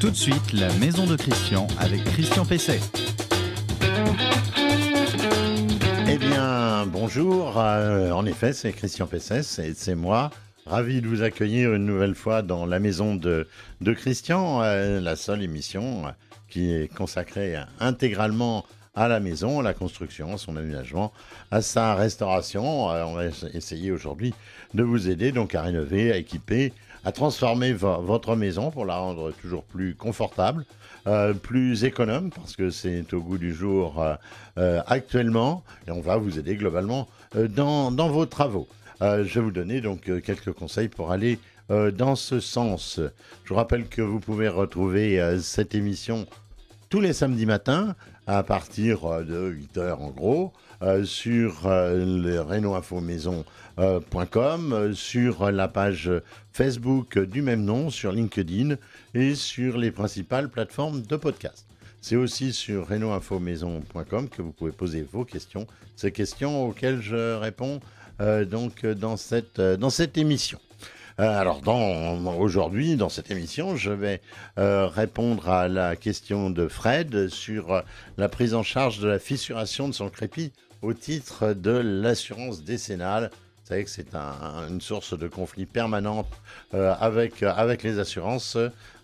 Tout 0.00 0.10
de 0.10 0.16
suite, 0.16 0.52
la 0.52 0.70
maison 0.74 1.06
de 1.06 1.16
Christian 1.16 1.66
avec 1.78 2.04
Christian 2.04 2.44
Pesset. 2.44 2.80
Eh 6.06 6.18
bien, 6.18 6.84
bonjour. 6.86 7.58
Euh, 7.58 8.10
en 8.10 8.26
effet, 8.26 8.52
c'est 8.52 8.72
Christian 8.72 9.06
Pesset, 9.06 9.40
et 9.64 9.72
c'est 9.74 9.94
moi. 9.94 10.30
Ravi 10.66 11.00
de 11.00 11.08
vous 11.08 11.22
accueillir 11.22 11.72
une 11.72 11.86
nouvelle 11.86 12.14
fois 12.14 12.42
dans 12.42 12.66
la 12.66 12.78
maison 12.78 13.14
de, 13.14 13.48
de 13.80 13.92
Christian, 13.94 14.62
euh, 14.62 15.00
la 15.00 15.16
seule 15.16 15.42
émission 15.42 16.06
euh, 16.06 16.10
qui 16.50 16.74
est 16.74 16.92
consacrée 16.94 17.56
intégralement 17.80 18.66
à 18.94 19.08
la 19.08 19.18
maison, 19.18 19.60
à 19.60 19.62
la 19.62 19.72
construction, 19.72 20.34
à 20.34 20.38
son 20.38 20.56
aménagement, 20.56 21.12
à 21.50 21.62
sa 21.62 21.94
restauration. 21.94 22.86
on 22.86 23.14
va 23.14 23.26
essayer 23.54 23.90
aujourd'hui 23.92 24.34
de 24.74 24.82
vous 24.82 25.08
aider 25.08 25.32
donc 25.32 25.54
à 25.54 25.62
rénover, 25.62 26.12
à 26.12 26.16
équiper, 26.16 26.72
à 27.06 27.12
transformer 27.12 27.72
votre 27.72 28.34
maison 28.34 28.72
pour 28.72 28.84
la 28.84 28.96
rendre 28.96 29.30
toujours 29.40 29.62
plus 29.62 29.94
confortable, 29.94 30.66
euh, 31.06 31.34
plus 31.34 31.84
économe, 31.84 32.30
parce 32.30 32.56
que 32.56 32.70
c'est 32.70 33.14
au 33.14 33.20
goût 33.20 33.38
du 33.38 33.54
jour 33.54 34.02
euh, 34.02 34.16
euh, 34.58 34.82
actuellement, 34.88 35.62
et 35.86 35.92
on 35.92 36.00
va 36.00 36.16
vous 36.16 36.36
aider 36.36 36.56
globalement 36.56 37.06
dans, 37.32 37.90
vos 38.08 38.26
travaux. 38.26 38.66
je 39.00 39.22
vais 39.22 39.40
vous 39.40 39.52
donner 39.52 39.80
donc 39.80 40.10
quelques 40.22 40.52
conseils 40.52 40.88
pour 40.88 41.12
aller 41.12 41.38
dans 41.68 42.16
ce 42.16 42.40
sens. 42.40 42.98
Je 43.44 43.48
vous 43.50 43.54
rappelle 43.54 43.86
que 43.86 44.02
vous 44.02 44.18
pouvez 44.18 44.48
retrouver 44.48 45.38
cette 45.40 45.76
émission 45.76 46.26
tous 46.88 47.00
les 47.00 47.12
samedis 47.12 47.46
matins 47.46 47.94
à 48.26 48.42
partir 48.42 49.24
de 49.24 49.52
8h 49.74 49.94
en 49.94 50.10
gros 50.10 50.52
sur 51.04 51.62
le 51.64 52.40
Renault 52.40 52.74
Info 52.74 53.00
Maison 53.00 53.44
euh, 53.78 54.00
euh, 54.36 54.94
sur 54.94 55.50
la 55.50 55.68
page 55.68 56.10
Facebook 56.52 57.18
du 57.18 57.42
même 57.42 57.62
nom, 57.62 57.90
sur 57.90 58.12
LinkedIn 58.12 58.76
et 59.14 59.34
sur 59.34 59.76
les 59.76 59.90
principales 59.90 60.48
plateformes 60.48 61.02
de 61.02 61.16
podcast. 61.16 61.66
C'est 62.00 62.16
aussi 62.16 62.52
sur 62.52 62.88
renoinfomaison.com 62.88 64.28
que 64.28 64.42
vous 64.42 64.52
pouvez 64.52 64.72
poser 64.72 65.02
vos 65.02 65.24
questions, 65.24 65.66
ces 65.94 66.12
questions 66.12 66.66
auxquelles 66.66 67.02
je 67.02 67.34
réponds 67.36 67.80
euh, 68.20 68.44
donc 68.44 68.86
dans 68.86 69.16
cette, 69.16 69.60
dans 69.60 69.90
cette 69.90 70.16
émission. 70.16 70.58
Alors, 71.18 71.62
aujourd'hui, 72.38 72.96
dans 72.96 73.08
cette 73.08 73.30
émission, 73.30 73.74
je 73.76 73.90
vais 73.90 74.20
répondre 74.56 75.48
à 75.48 75.68
la 75.68 75.96
question 75.96 76.50
de 76.50 76.68
Fred 76.68 77.28
sur 77.28 77.82
la 78.18 78.28
prise 78.28 78.54
en 78.54 78.62
charge 78.62 79.00
de 79.00 79.08
la 79.08 79.18
fissuration 79.18 79.88
de 79.88 79.94
son 79.94 80.10
crépi 80.10 80.52
au 80.82 80.92
titre 80.92 81.54
de 81.54 81.70
l'assurance 81.70 82.62
décennale 82.62 83.30
vous 83.66 83.70
savez 83.70 83.84
que 83.84 83.90
c'est 83.90 84.14
une 84.14 84.80
source 84.80 85.18
de 85.18 85.26
conflit 85.26 85.66
permanente 85.66 86.28
euh, 86.72 86.94
avec, 87.00 87.42
avec 87.42 87.82
les 87.82 87.98
assurances. 87.98 88.56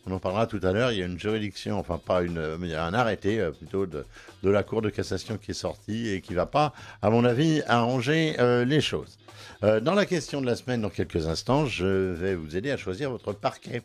On 0.06 0.12
en 0.12 0.19
parlera 0.19 0.47
tout 0.47 0.61
à 0.62 0.72
l'heure. 0.72 0.92
Il 0.92 0.98
y 0.98 1.03
a 1.03 1.06
une 1.06 1.19
juridiction, 1.19 1.78
enfin 1.78 1.98
pas 2.05 2.22
une, 2.22 2.39
un 2.39 2.95
arrêté 2.95 3.41
euh, 3.41 3.50
plutôt 3.53 3.86
de, 3.86 4.05
de, 4.42 4.50
la 4.50 4.62
Cour 4.62 4.83
de 4.83 4.91
cassation 4.91 5.39
qui 5.39 5.53
est 5.53 5.55
sorti 5.55 6.09
et 6.09 6.20
qui 6.20 6.34
va 6.34 6.47
pas, 6.47 6.72
à 7.03 7.11
mon 7.11 7.25
avis, 7.25 7.62
arranger 7.67 8.36
euh, 8.39 8.64
les 8.64 8.81
choses. 8.81 9.19
dans 9.62 9.94
la 9.94 10.06
question 10.06 10.41
de 10.41 10.47
la 10.47 10.56
semaine, 10.56 10.83
dans 10.83 10.91
quelques 10.91 11.27
instants, 11.28 11.67
je 11.67 11.86
vais 11.86 12.34
vous 12.34 12.56
aider 12.56 12.70
à 12.70 12.77
choisir 12.77 13.11
votre 13.11 13.33
parquet. 13.33 13.83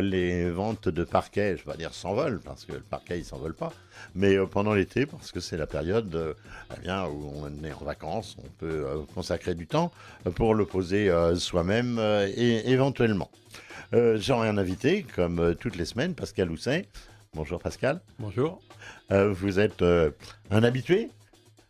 Les 0.00 0.50
ventes 0.50 0.88
de 0.88 1.04
parquet, 1.04 1.56
je 1.56 1.62
ne 1.62 1.66
vais 1.66 1.72
pas 1.72 1.76
dire 1.76 1.94
s'envolent, 1.94 2.40
parce 2.40 2.64
que 2.64 2.72
le 2.72 2.80
parquet, 2.80 3.18
il 3.18 3.24
s'envole 3.24 3.54
pas, 3.54 3.72
mais 4.14 4.36
euh, 4.36 4.46
pendant 4.46 4.74
l'été, 4.74 5.06
parce 5.06 5.32
que 5.32 5.40
c'est 5.40 5.56
la 5.56 5.66
période 5.66 6.14
euh, 6.14 6.34
eh 6.76 6.80
bien, 6.80 7.06
où 7.06 7.32
on 7.36 7.64
est 7.64 7.72
en 7.72 7.84
vacances, 7.84 8.36
on 8.38 8.48
peut 8.58 8.86
euh, 8.86 9.02
consacrer 9.14 9.54
du 9.54 9.66
temps 9.66 9.92
pour 10.36 10.54
le 10.54 10.64
poser 10.64 11.10
soi-même 11.36 11.98
et 12.36 12.70
éventuellement. 12.70 13.30
J'aurai 13.92 14.48
un 14.48 14.58
invité, 14.58 15.04
comme 15.14 15.54
toutes 15.60 15.76
les 15.76 15.84
semaines, 15.84 16.14
Pascal 16.14 16.50
Housset. 16.50 16.88
Bonjour 17.34 17.60
Pascal. 17.60 18.00
Bonjour. 18.18 18.60
vous 19.10 19.60
êtes 19.60 19.82
un 20.50 20.62
habitué 20.62 21.10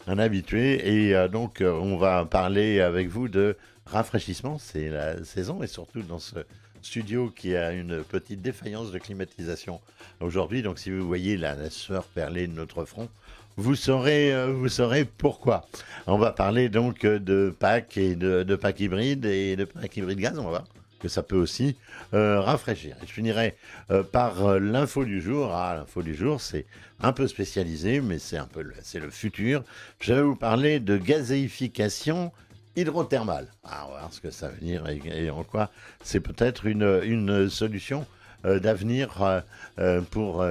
un 0.07 0.19
habitué 0.19 1.09
et 1.09 1.29
donc 1.29 1.63
on 1.63 1.97
va 1.97 2.25
parler 2.25 2.81
avec 2.81 3.09
vous 3.09 3.29
de 3.29 3.57
rafraîchissement, 3.87 4.59
c'est 4.59 4.89
la 4.89 5.23
saison 5.25 5.63
et 5.63 5.67
surtout 5.67 6.03
dans 6.03 6.19
ce 6.19 6.37
studio 6.85 7.33
qui 7.35 7.57
a 7.57 7.73
une 7.73 8.03
petite 8.05 8.43
défaillance 8.43 8.93
de 8.93 8.99
climatisation 8.99 9.81
aujourd'hui. 10.21 10.63
Donc 10.63 10.79
si 10.79 10.91
vous 10.91 11.07
voyez 11.07 11.37
la, 11.37 11.71
sueur 11.71 12.05
perler 12.05 12.47
de 12.47 12.53
notre 12.53 12.85
front, 12.85 13.09
vous 13.57 13.75
saurez, 13.75 14.35
euh, 14.35 14.53
vous 14.53 14.69
saurez 14.69 15.05
pourquoi. 15.05 15.67
On 16.07 16.19
va 16.19 16.33
parler 16.33 16.69
donc 16.69 17.07
de 17.07 17.55
packs 17.59 17.97
et 17.97 18.17
de, 18.17 18.43
de 18.43 18.57
packs 18.57 18.81
hybrides 18.81 19.25
et 19.25 19.57
de 19.57 19.65
packs 19.65 19.97
hybrides 19.97 20.19
gaz, 20.19 20.39
on 20.39 20.45
va 20.45 20.51
voir 20.51 20.65
que 21.01 21.09
ça 21.09 21.23
peut 21.23 21.37
aussi 21.37 21.77
euh, 22.15 22.41
rafraîchir. 22.41 22.97
Je 23.07 23.13
finirai 23.13 23.57
euh, 23.91 24.03
par 24.03 24.59
l'info 24.59 25.05
du 25.05 25.21
jour. 25.21 25.51
Ah, 25.53 25.75
l'info 25.77 26.03
du 26.03 26.15
jour, 26.15 26.41
c'est 26.41 26.65
un 27.01 27.13
peu 27.13 27.29
spécialisé, 27.29 28.01
mais 28.01 28.19
c'est 28.19 28.39
un 28.39 28.47
peu 28.47 28.65
c'est 28.83 29.01
le 29.01 29.11
futur. 29.11 29.63
Je 30.01 30.15
vais 30.15 30.23
vous 30.23 30.37
parler 30.37 30.81
de 30.81 30.97
gazéification 30.97 32.33
hydrothermale. 32.77 33.49
Ah, 33.65 33.85
on 33.87 33.93
va 33.93 33.99
voir 34.01 34.13
ce 34.13 34.21
que 34.21 34.31
ça 34.31 34.49
veut 34.49 34.61
dire 34.61 34.87
et, 34.89 35.31
en 35.31 35.45
quoi 35.45 35.71
c'est 36.03 36.21
peut-être 36.21 36.67
une, 36.67 37.49
solution 37.49 38.07
euh, 38.45 38.59
d'avenir 38.59 39.23
euh, 39.23 39.41
euh, 39.79 40.01
pour 40.03 40.45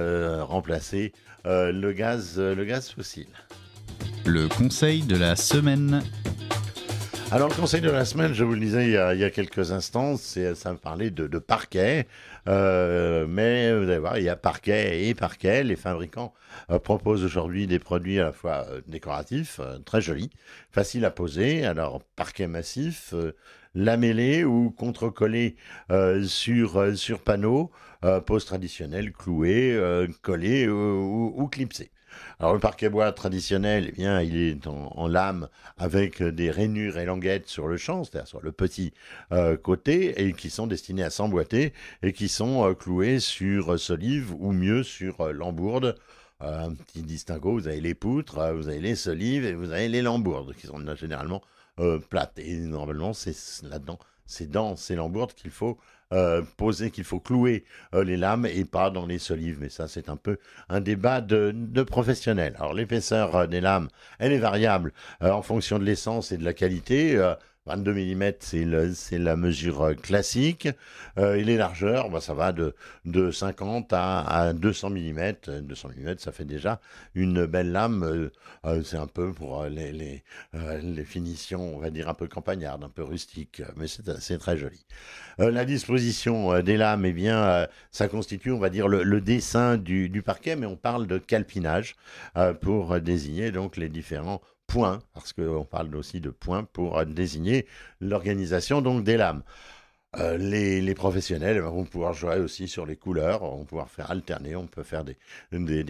remplacer 0.48 1.12
le, 1.44 1.92
gaz, 1.92 2.38
le 2.38 2.64
gaz 2.64 2.90
fossile. 2.90 3.26
Le 4.24 4.48
conseil 4.48 5.02
de 5.02 5.16
la 5.16 5.36
semaine. 5.36 6.02
Alors, 7.34 7.48
le 7.48 7.54
conseil 7.56 7.80
de 7.80 7.90
la 7.90 8.04
semaine, 8.04 8.32
je 8.32 8.44
vous 8.44 8.52
le 8.52 8.60
disais 8.60 8.84
il 8.84 8.92
y 8.92 8.96
a, 8.96 9.30
quelques 9.30 9.72
instants, 9.72 10.16
ça 10.16 10.72
me 10.72 10.76
parlait 10.76 11.10
de, 11.10 11.26
parquet. 11.40 12.06
Euh, 12.46 13.26
mais 13.28 13.76
vous 13.76 13.90
allez 13.90 13.98
voir, 13.98 14.18
il 14.18 14.22
y 14.22 14.28
a 14.28 14.36
parquet 14.36 15.08
et 15.08 15.14
parquet. 15.16 15.64
Les 15.64 15.74
fabricants 15.74 16.32
euh, 16.70 16.78
proposent 16.78 17.24
aujourd'hui 17.24 17.66
des 17.66 17.80
produits 17.80 18.20
à 18.20 18.26
la 18.26 18.32
fois 18.32 18.66
euh, 18.70 18.82
décoratifs, 18.86 19.60
très 19.84 20.00
jolis, 20.00 20.30
faciles 20.70 21.04
à 21.04 21.10
poser. 21.10 21.66
Alors, 21.66 22.04
parquet 22.14 22.46
massif, 22.46 23.12
lamellé 23.74 24.44
ou 24.44 24.70
contre-collé 24.70 25.56
sur, 26.22 26.96
sur 26.96 27.18
panneau, 27.18 27.72
pose 28.26 28.44
traditionnelle, 28.44 29.10
cloué, 29.10 29.76
collé 30.22 30.68
ou 30.68 31.48
clipsé. 31.50 31.90
Le 32.40 32.58
parquet 32.58 32.88
bois 32.88 33.12
traditionnel, 33.12 33.86
eh 33.88 33.92
bien, 33.92 34.20
il 34.20 34.36
est 34.36 34.66
en, 34.66 35.08
lame 35.08 35.48
avec 35.78 36.22
des 36.22 36.50
rainures 36.50 36.98
et 36.98 37.04
languettes 37.04 37.48
sur 37.48 37.68
le 37.68 37.76
champ, 37.76 38.04
c'est-à-dire 38.04 38.28
sur 38.28 38.42
le 38.42 38.52
petit 38.52 38.92
euh, 39.32 39.56
côté, 39.56 40.26
et 40.26 40.32
qui 40.32 40.50
sont 40.50 40.66
destinés 40.66 41.04
à 41.04 41.10
s'emboîter 41.10 41.72
et 42.02 42.12
qui 42.12 42.28
sont 42.28 42.68
euh, 42.68 42.74
cloués 42.74 43.20
sur 43.20 43.78
solive 43.78 44.34
ou 44.38 44.52
mieux 44.52 44.82
sur 44.82 45.20
euh, 45.20 45.32
lambourde. 45.32 45.96
un 46.40 46.74
petit 46.74 47.02
distinguo, 47.02 47.52
vous 47.52 47.68
avez 47.68 47.80
les 47.80 47.94
poutres, 47.94 48.52
vous 48.54 48.68
avez 48.68 48.80
les 48.80 48.96
solives 48.96 49.44
et 49.44 49.54
vous 49.54 49.70
avez 49.72 49.88
les 49.88 50.02
lambourdes 50.02 50.54
qui 50.54 50.66
sont 50.66 50.80
généralement 50.96 51.42
plates. 52.10 52.38
Et 52.38 52.56
normalement, 52.58 53.12
c'est 53.12 53.34
là-dedans, 53.62 53.98
c'est 54.26 54.50
dans 54.50 54.76
ces 54.76 54.94
lambourdes 54.94 55.32
qu'il 55.32 55.50
faut 55.50 55.78
euh, 56.14 56.42
qu'il 56.92 57.04
faut 57.04 57.20
clouer 57.20 57.64
euh, 57.94 58.04
les 58.04 58.16
lames 58.16 58.46
et 58.46 58.64
pas 58.64 58.90
dans 58.90 59.06
les 59.06 59.18
solives. 59.18 59.58
Mais 59.60 59.68
ça, 59.68 59.88
c'est 59.88 60.08
un 60.08 60.16
peu 60.16 60.38
un 60.68 60.80
débat 60.80 61.20
de, 61.20 61.52
de 61.54 61.82
professionnels. 61.82 62.54
Alors, 62.58 62.74
l'épaisseur 62.74 63.36
euh, 63.36 63.46
des 63.46 63.60
lames, 63.60 63.88
elle 64.18 64.32
est 64.32 64.38
variable 64.38 64.92
en 65.20 65.42
fonction 65.42 65.78
de 65.78 65.84
l'essence 65.84 66.32
et 66.32 66.38
de 66.38 66.44
la 66.44 66.54
qualité. 66.54 67.18
22 67.66 67.94
mm, 67.94 68.32
c'est 68.92 69.18
la 69.18 69.36
mesure 69.36 69.82
euh, 69.82 69.94
classique. 69.94 70.68
Euh, 71.16 71.36
et 71.36 71.44
les 71.44 71.56
largeurs, 71.56 72.10
bah, 72.10 72.20
ça 72.20 72.34
va 72.34 72.52
de, 72.52 72.74
de 73.06 73.30
50 73.30 73.90
à, 73.94 74.20
à 74.20 74.52
200 74.52 74.90
mm. 74.90 75.32
200 75.62 75.88
mm, 75.96 76.14
ça 76.18 76.30
fait 76.30 76.44
déjà 76.44 76.78
une 77.14 77.46
belle 77.46 77.72
lame. 77.72 78.02
Euh, 78.02 78.30
euh 78.66 78.82
c'est 78.82 78.98
un 78.98 79.06
peu 79.06 79.32
pour 79.32 79.64
les, 79.64 79.92
les, 79.92 80.22
les, 80.82 81.04
finitions, 81.04 81.74
on 81.74 81.78
va 81.78 81.88
dire, 81.88 82.08
un 82.10 82.14
peu 82.14 82.28
campagnardes, 82.28 82.84
un 82.84 82.90
peu 82.90 83.02
rustiques, 83.02 83.62
mais 83.76 83.86
c'est 83.88 84.38
très 84.38 84.58
joli. 84.58 84.84
la 85.38 85.64
disposition 85.64 86.60
des 86.60 86.76
lames, 86.76 87.04
eh 87.06 87.12
bien, 87.12 87.66
ça 87.90 88.08
constitue, 88.08 88.52
on 88.52 88.58
va 88.58 88.70
dire, 88.70 88.88
le, 88.88 89.02
le 89.02 89.20
dessin 89.20 89.76
du, 89.76 90.08
du, 90.08 90.22
parquet, 90.22 90.56
mais 90.56 90.66
on 90.66 90.76
parle 90.76 91.06
de 91.06 91.18
calpinage 91.18 91.96
pour 92.60 93.00
désigner 93.00 93.52
donc 93.52 93.76
les 93.76 93.88
différents 93.88 94.40
points, 94.74 94.98
parce 95.12 95.32
qu'on 95.32 95.64
parle 95.64 95.94
aussi 95.94 96.20
de 96.20 96.30
points 96.30 96.64
pour 96.64 96.98
euh, 96.98 97.04
désigner 97.04 97.64
l'organisation 98.00 98.82
donc 98.82 99.04
des 99.04 99.16
lames. 99.16 99.44
Euh, 100.18 100.36
les, 100.36 100.94
professionnels 100.94 101.60
vont 101.60 101.84
pouvoir 101.84 102.12
jouer 102.12 102.40
aussi 102.40 102.66
sur 102.66 102.84
les 102.84 102.96
couleurs, 102.96 103.44
on 103.44 103.58
va 103.58 103.64
pouvoir 103.66 103.88
faire 103.88 104.10
alterner, 104.10 104.56
on 104.56 104.66
peut 104.66 104.82
faire 104.82 105.04
des, 105.04 105.16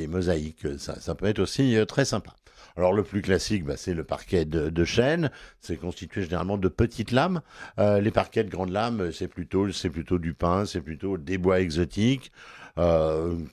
mosaïques, 0.06 0.66
ça, 0.76 1.14
peut 1.14 1.24
être 1.24 1.38
aussi 1.38 1.78
euh, 1.78 1.86
très 1.86 2.04
sympa. 2.04 2.34
Alors 2.76 2.92
le 2.92 3.02
plus 3.04 3.22
classique, 3.22 3.64
bah, 3.64 3.78
c'est 3.78 3.94
le 3.94 4.04
parquet 4.04 4.44
de, 4.44 4.84
chêne, 4.84 5.30
c'est 5.62 5.76
constitué 5.78 6.22
généralement 6.22 6.58
de 6.58 6.68
petites 6.68 7.10
lames. 7.10 7.40
les 7.78 8.10
parquets 8.10 8.44
de 8.44 8.50
grandes 8.50 8.72
lames, 8.72 9.12
c'est 9.12 9.28
plutôt, 9.28 9.72
c'est 9.72 9.90
plutôt 9.90 10.18
du 10.18 10.34
pin, 10.34 10.66
c'est 10.66 10.82
plutôt 10.82 11.16
des 11.16 11.38
bois 11.38 11.60
exotiques. 11.60 12.32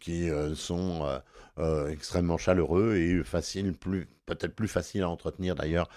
qui 0.02 0.30
sont 0.56 1.22
extrêmement 1.90 2.38
chaleureux 2.38 2.96
et 2.96 3.24
facile, 3.24 3.74
peut-être 4.26 4.56
plus 4.56 4.68
facile 4.68 5.04
à 5.04 5.10
entretenir 5.10 5.56
d'ailleurs 5.56 5.90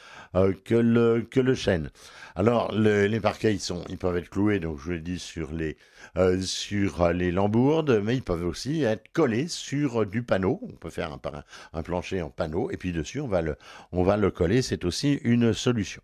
que 0.64 0.74
le 0.74 1.26
que 1.30 1.40
le 1.40 1.54
chêne. 1.54 1.90
Alors 2.34 2.72
les 2.72 3.20
parquets 3.20 3.54
ils 3.54 3.60
sont 3.60 3.84
ils 3.88 3.98
peuvent 3.98 4.16
être 4.16 4.30
cloués 4.30 4.58
donc 4.60 4.78
je 4.84 4.92
l'ai 4.92 5.00
dit 5.00 5.18
sur 5.18 5.52
les 5.52 5.76
sur 6.42 7.12
les 7.12 7.30
lambourdes 7.32 8.00
mais 8.02 8.16
ils 8.16 8.22
peuvent 8.22 8.44
aussi 8.46 8.82
être 8.82 9.12
collés 9.12 9.48
sur 9.48 10.06
du 10.06 10.22
panneau. 10.22 10.60
On 10.62 10.76
peut 10.76 10.90
faire 10.90 11.12
un, 11.12 11.20
un 11.72 11.82
plancher 11.82 12.22
en 12.22 12.30
panneau 12.30 12.70
et 12.70 12.76
puis 12.76 12.92
dessus 12.92 13.20
on 13.20 13.28
va 13.28 13.42
le 13.42 13.56
on 13.92 14.02
va 14.02 14.16
le 14.16 14.30
coller. 14.30 14.62
C'est 14.62 14.84
aussi 14.84 15.20
une 15.24 15.52
solution. 15.52 16.02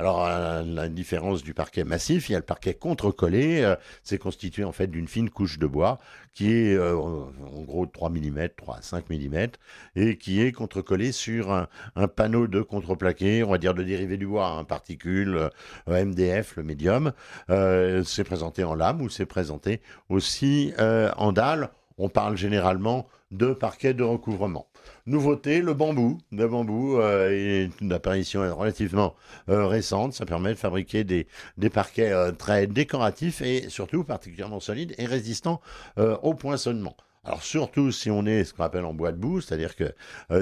Alors, 0.00 0.26
la 0.26 0.88
différence 0.88 1.42
du 1.42 1.52
parquet 1.52 1.84
massif, 1.84 2.30
il 2.30 2.32
y 2.32 2.34
a 2.34 2.38
le 2.38 2.44
parquet 2.44 2.72
contre-collé. 2.72 3.60
Euh, 3.60 3.76
c'est 4.02 4.16
constitué 4.16 4.64
en 4.64 4.72
fait 4.72 4.86
d'une 4.86 5.06
fine 5.06 5.28
couche 5.28 5.58
de 5.58 5.66
bois 5.66 5.98
qui 6.32 6.50
est 6.50 6.74
euh, 6.74 6.96
en 6.96 7.60
gros 7.64 7.84
3 7.84 8.08
mm, 8.08 8.48
3 8.56 8.76
à 8.78 8.80
5 8.80 9.10
mm, 9.10 9.48
et 9.96 10.16
qui 10.16 10.40
est 10.40 10.52
contre-collé 10.52 11.12
sur 11.12 11.52
un, 11.52 12.08
panneau 12.08 12.46
de 12.46 12.62
contreplaqué, 12.62 13.44
on 13.44 13.50
va 13.50 13.58
dire 13.58 13.74
de 13.74 13.82
dérivé 13.82 14.16
du 14.16 14.26
bois, 14.26 14.46
un 14.46 14.64
particule 14.64 15.50
euh, 15.90 16.04
MDF, 16.04 16.56
le 16.56 16.62
médium. 16.62 17.12
c'est 17.50 18.24
présenté 18.24 18.64
en 18.64 18.74
lame 18.74 19.02
ou 19.02 19.10
c'est 19.10 19.26
présenté 19.26 19.82
aussi 20.08 20.72
en 20.78 21.32
dalle. 21.32 21.72
On 21.98 22.08
parle 22.08 22.38
généralement 22.38 23.06
de 23.32 23.52
parquet 23.52 23.92
de 23.92 24.02
recouvrement. 24.02 24.69
Nouveauté, 25.06 25.62
le 25.62 25.74
bambou. 25.74 26.18
Le 26.30 26.46
bambou 26.46 26.98
euh, 26.98 27.30
est 27.30 27.70
une 27.80 27.92
apparition 27.92 28.42
relativement 28.56 29.16
euh, 29.48 29.66
récente. 29.66 30.12
Ça 30.12 30.26
permet 30.26 30.50
de 30.50 30.58
fabriquer 30.58 31.04
des, 31.04 31.26
parquets 31.72 32.12
euh, 32.12 32.32
très 32.32 32.66
décoratifs 32.66 33.40
et 33.40 33.68
surtout 33.70 34.04
particulièrement 34.04 34.60
solides 34.60 34.94
et 34.98 35.06
résistants 35.06 35.60
au 35.96 36.34
poinçonnement. 36.34 36.96
Alors 37.24 37.42
surtout 37.42 37.92
si 37.92 38.10
on 38.10 38.24
est 38.24 38.44
ce 38.44 38.54
qu'on 38.54 38.64
appelle 38.64 38.84
en 38.84 38.94
bois 38.94 39.12
de 39.12 39.18
boue, 39.18 39.40
c'est-à-dire 39.40 39.74
que 39.76 39.92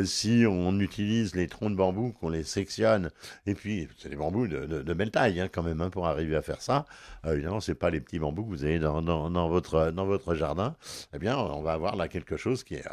si 0.05 0.45
on 0.49 0.79
utilise 0.79 1.35
les 1.35 1.49
troncs 1.49 1.73
de 1.73 1.77
bambou, 1.77 2.13
qu'on 2.13 2.29
les 2.29 2.45
sectionne, 2.45 3.11
et 3.47 3.55
puis 3.55 3.89
c'est 3.99 4.09
des 4.09 4.17
bambous 4.17 4.47
de, 4.47 4.67
de, 4.67 4.95
belle 4.95 5.11
taille 5.11 5.41
hein, 5.41 5.49
quand 5.51 5.65
même 5.65 5.81
hein, 5.81 5.91
pour 5.91 6.07
arriver 6.07 6.37
à 6.37 6.43
faire 6.43 6.63
ça. 6.63 6.85
évidemment, 7.27 7.61
c'est 7.61 7.75
pas 7.75 7.91
les 7.91 8.01
petits 8.01 8.19
bambous 8.19 8.45
que 8.45 8.51
vous 8.51 8.65
avez 8.65 8.79
dans 8.79 9.49
votre 9.49 10.35
jardin. 10.35 10.77
Eh 11.15 11.19
bien, 11.19 11.37
on 11.37 11.63
va 11.63 11.73
avoir 11.73 11.97
là 11.97 12.07
quelque 12.07 12.37
chose 12.37 12.63
qui 12.63 12.75
est 12.75 12.85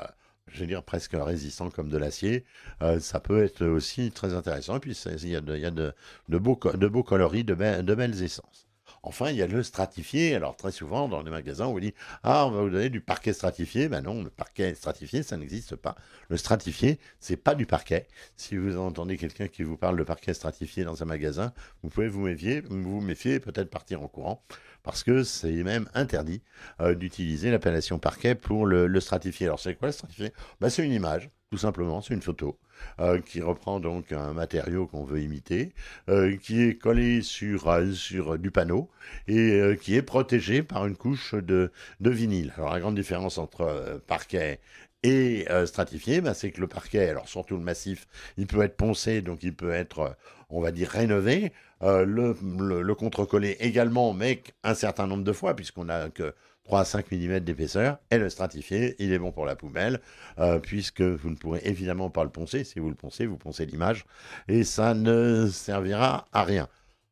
je 0.47 0.59
veux 0.62 0.68
dire, 0.68 0.83
presque 0.83 1.13
résistant 1.13 1.69
comme 1.69 1.89
de 1.89 1.97
l'acier, 1.97 2.45
euh, 2.81 3.00
ça 3.00 3.19
peut 3.19 3.44
être 3.44 3.65
aussi 3.65 4.12
très 4.12 4.33
intéressant. 4.33 4.77
Et 4.77 4.80
puis, 4.80 4.92
il 4.92 5.30
y 5.30 5.36
a 5.36 5.42
de, 5.42 5.94
beaux, 6.30 6.56
coloris, 6.56 7.44
de 7.44 7.53
belles 7.53 8.24
essences. 8.24 8.68
Enfin, 9.05 9.29
il 9.29 9.37
y 9.37 9.41
a 9.43 9.47
le 9.47 9.61
stratifié. 9.61 10.35
Alors, 10.35 10.57
très 10.57 10.71
souvent, 10.71 11.07
dans 11.07 11.21
les 11.21 11.29
magasins, 11.29 11.67
on 11.67 11.73
vous 11.73 11.79
dit 11.79 11.93
Ah, 12.23 12.45
on 12.47 12.51
va 12.51 12.61
vous 12.61 12.69
donner 12.71 12.89
du 12.89 13.01
parquet 13.01 13.33
stratifié. 13.33 13.87
Ben 13.87 14.01
non, 14.01 14.23
le 14.23 14.31
parquet 14.31 14.73
stratifié, 14.73 15.21
ça 15.23 15.37
n'existe 15.37 15.75
pas. 15.75 15.95
Le 16.29 16.37
stratifié, 16.37 16.99
c'est 17.19 17.37
pas 17.37 17.53
du 17.53 17.67
parquet. 17.67 18.07
Si 18.35 18.57
vous 18.57 18.77
entendez 18.77 19.17
quelqu'un 19.17 19.47
qui 19.47 19.63
vous 19.63 19.77
parle 19.77 19.97
de 19.97 20.03
parquet 20.03 20.33
stratifié 20.33 20.83
dans 20.83 21.03
un 21.03 21.05
magasin, 21.05 21.53
vous 21.83 21.89
pouvez 21.89 22.07
vous 22.07 22.21
méfier, 22.21 22.61
vous 22.61 22.99
méfier 22.99 23.39
peut-être 23.39 23.69
partir 23.69 24.01
en 24.01 24.07
courant 24.07 24.43
parce 24.85 25.03
que 25.03 25.23
c'est 25.23 25.63
même 25.63 25.89
interdit 25.95 26.43
euh, 26.79 26.93
d'utiliser 26.95 27.51
l'appellation 27.51 27.99
parquet 27.99 28.35
pour 28.35 28.65
le, 28.65 28.99
stratifier. 28.99 29.47
Alors 29.47 29.59
c'est 29.59 29.75
quoi 29.75 29.87
le 29.87 29.91
stratifier 29.91 30.31
ben, 30.61 30.69
C'est 30.69 30.85
une 30.85 30.93
image, 30.93 31.31
tout 31.55 31.61
simplement, 31.61 32.01
c'est 32.01 32.13
une 32.13 32.21
photo. 32.21 32.57
Euh, 32.99 33.21
qui 33.21 33.41
reprend 33.41 33.79
donc 33.79 34.11
un 34.11 34.33
matériau 34.33 34.85
qu'on 34.85 35.05
veut 35.05 35.21
imiter, 35.21 35.71
euh, 36.09 36.35
qui 36.35 36.61
est 36.61 36.77
collé 36.77 37.21
sur, 37.21 37.73
sur 37.93 38.37
du 38.37 38.51
panneau 38.51 38.89
et 39.29 39.61
qui 39.79 39.95
est 39.95 40.01
protégé 40.01 40.61
par 40.61 40.85
une 40.85 40.97
couche 40.97 41.33
de, 41.33 41.71
vinyle. 42.01 42.53
Alors 42.57 42.73
la 42.73 42.81
grande 42.81 42.95
différence 42.95 43.37
entre 43.37 44.01
parquet 44.07 44.59
et 45.03 45.45
stratifié, 45.65 46.19
ben, 46.19 46.33
c'est 46.33 46.51
que 46.51 46.59
le 46.59 46.67
parquet, 46.67 47.07
alors 47.07 47.29
surtout 47.29 47.55
le 47.55 47.63
massif, 47.63 48.07
il 48.35 48.45
peut 48.45 48.61
être 48.61 48.75
poncé, 48.75 49.21
donc 49.21 49.43
il 49.43 49.55
peut 49.55 49.71
être, 49.71 50.17
on 50.49 50.59
va 50.59 50.73
dire, 50.73 50.89
rénové. 50.89 51.53
Euh, 51.81 52.05
le, 52.05 52.95
contre-collé 52.95 53.57
également, 53.59 54.13
mais 54.13 54.41
un 54.63 54.73
certain 54.73 55.07
nombre 55.07 55.23
de 55.23 55.33
fois, 55.33 55.55
puisqu'on 55.55 55.85
n'a 55.85 56.09
que 56.09 56.33
3 56.65 56.79
à 56.79 56.85
5 56.85 57.12
mm 57.12 57.39
d'épaisseur, 57.39 58.00
et 58.12 58.17
le 58.17 58.29
stratifié, 58.29 58.95
il 59.00 59.13
est 59.13 59.19
bon 59.19 59.31
pour 59.31 59.45
la 59.45 59.56
poubelle, 59.56 60.01
euh, 60.39 60.59
puisque 60.59 61.01
vous 61.01 61.29
ne 61.29 61.35
pourrez 61.35 61.62
évidemment 61.63 62.09
pas 62.09 62.23
le 62.23 62.29
poncer. 62.29 62.63
Si 62.63 62.79
vous 62.79 62.89
le 62.89 62.95
poncez, 62.95 63.25
vous 63.25 63.38
poncez 63.38 63.65
l'image, 63.65 64.06
et 64.47 64.63
ça 64.63 64.94
ne 64.94 65.47
servira 65.47 66.27
à 66.33 66.44
rien. 66.44 66.67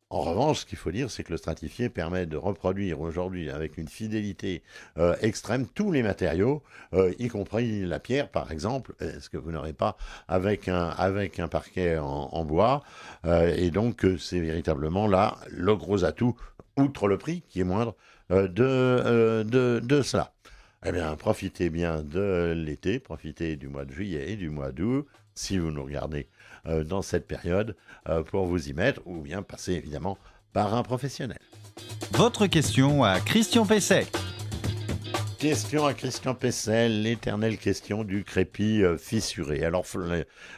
En 0.09 0.21
revanche, 0.21 0.59
ce 0.59 0.65
qu'il 0.67 0.77
faut 0.77 0.91
dire, 0.91 1.09
c'est 1.09 1.23
que 1.23 1.31
le 1.31 1.37
stratifié 1.37 1.89
permet 1.89 2.27
de 2.27 2.37
reproduire 2.37 3.01
aujourd'hui 3.01 3.49
avec 3.49 3.79
une 3.79 3.87
fidélité 3.87 4.61
euh, 4.99 5.15
extrême 5.21 5.65
tous 5.65 5.91
les 5.91 6.03
matériaux, 6.03 6.61
euh, 6.93 7.13
y 7.17 7.29
compris 7.29 7.81
la 7.81 7.99
pierre, 7.99 8.29
par 8.29 8.51
exemple, 8.51 8.93
ce 8.99 9.27
que 9.29 9.37
vous 9.37 9.51
n'aurez 9.51 9.73
pas 9.73 9.97
avec 10.27 10.67
un, 10.67 10.91
parquet 11.49 11.97
en, 11.97 12.45
bois. 12.45 12.83
Et 13.25 13.71
donc, 13.71 14.05
c'est 14.19 14.39
véritablement 14.39 15.07
là 15.07 15.37
le 15.49 15.75
gros 15.75 16.03
atout, 16.05 16.35
outre 16.77 17.07
le 17.07 17.17
prix 17.17 17.41
qui 17.49 17.61
est 17.61 17.63
moindre, 17.63 17.95
de, 18.29 19.43
de, 19.43 19.79
de 19.83 20.01
cela. 20.01 20.33
Eh 20.85 20.91
bien, 20.91 21.15
profitez 21.15 21.69
bien 21.69 22.03
de 22.03 22.53
l'été, 22.55 22.99
profitez 22.99 23.55
du 23.55 23.69
mois 23.69 23.85
de 23.85 23.93
juillet 23.93 24.31
et 24.31 24.35
du 24.35 24.49
mois 24.49 24.73
d'août, 24.73 25.07
si 25.33 25.57
vous 25.57 25.71
nous 25.71 25.83
regardez 25.83 26.27
euh, 26.65 26.83
dans 26.83 27.01
cette 27.01 27.25
période 27.25 27.75
euh, 28.09 28.21
pour 28.23 28.45
vous 28.47 28.69
y 28.69 28.73
mettre 28.73 29.01
ou 29.05 29.21
bien 29.21 29.43
passer 29.43 29.73
évidemment 29.73 30.17
par 30.51 30.73
un 30.73 30.83
professionnel. 30.83 31.39
Votre 32.11 32.47
question 32.47 33.03
à 33.03 33.19
Christian 33.19 33.65
Pesset. 33.65 34.07
Question 35.39 35.85
à 35.85 35.93
Christian 35.93 36.35
Pesset, 36.35 36.89
l'éternelle 36.89 37.57
question 37.57 38.03
du 38.03 38.23
crépi 38.23 38.83
euh, 38.83 38.97
fissuré. 38.97 39.63
Alors, 39.63 39.85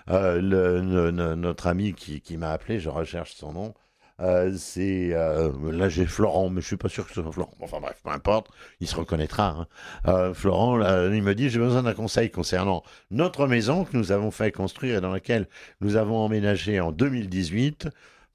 notre 0.07 1.67
ami 1.67 1.93
qui, 1.93 2.21
qui 2.21 2.37
m'a 2.37 2.51
appelé, 2.51 2.79
je 2.79 2.89
recherche 2.89 3.35
son 3.35 3.53
nom, 3.53 3.73
euh, 4.21 4.55
c'est 4.57 5.09
euh, 5.13 5.51
là 5.71 5.89
j'ai 5.89 6.05
Florent, 6.05 6.49
mais 6.49 6.61
je 6.61 6.67
suis 6.67 6.77
pas 6.77 6.87
sûr 6.87 7.05
que 7.05 7.13
ce 7.13 7.21
soit 7.21 7.31
Florent. 7.31 7.53
Enfin 7.59 7.79
bref, 7.81 7.99
peu 8.03 8.09
importe, 8.11 8.47
il 8.79 8.87
se 8.87 8.95
reconnaîtra. 8.95 9.49
Hein. 9.49 9.67
Euh, 10.07 10.33
Florent, 10.33 10.79
il 11.11 11.21
me 11.21 11.35
dit 11.35 11.49
j'ai 11.49 11.59
besoin 11.59 11.83
d'un 11.83 11.93
conseil 11.93 12.31
concernant 12.31 12.83
notre 13.11 13.47
maison 13.47 13.83
que 13.83 13.95
nous 13.97 14.11
avons 14.11 14.31
fait 14.31 14.51
construire 14.51 14.97
et 14.97 15.01
dans 15.01 15.11
laquelle 15.11 15.47
nous 15.81 15.97
avons 15.97 16.17
emménagé 16.17 16.79
en 16.79 16.91
2018 16.91 17.89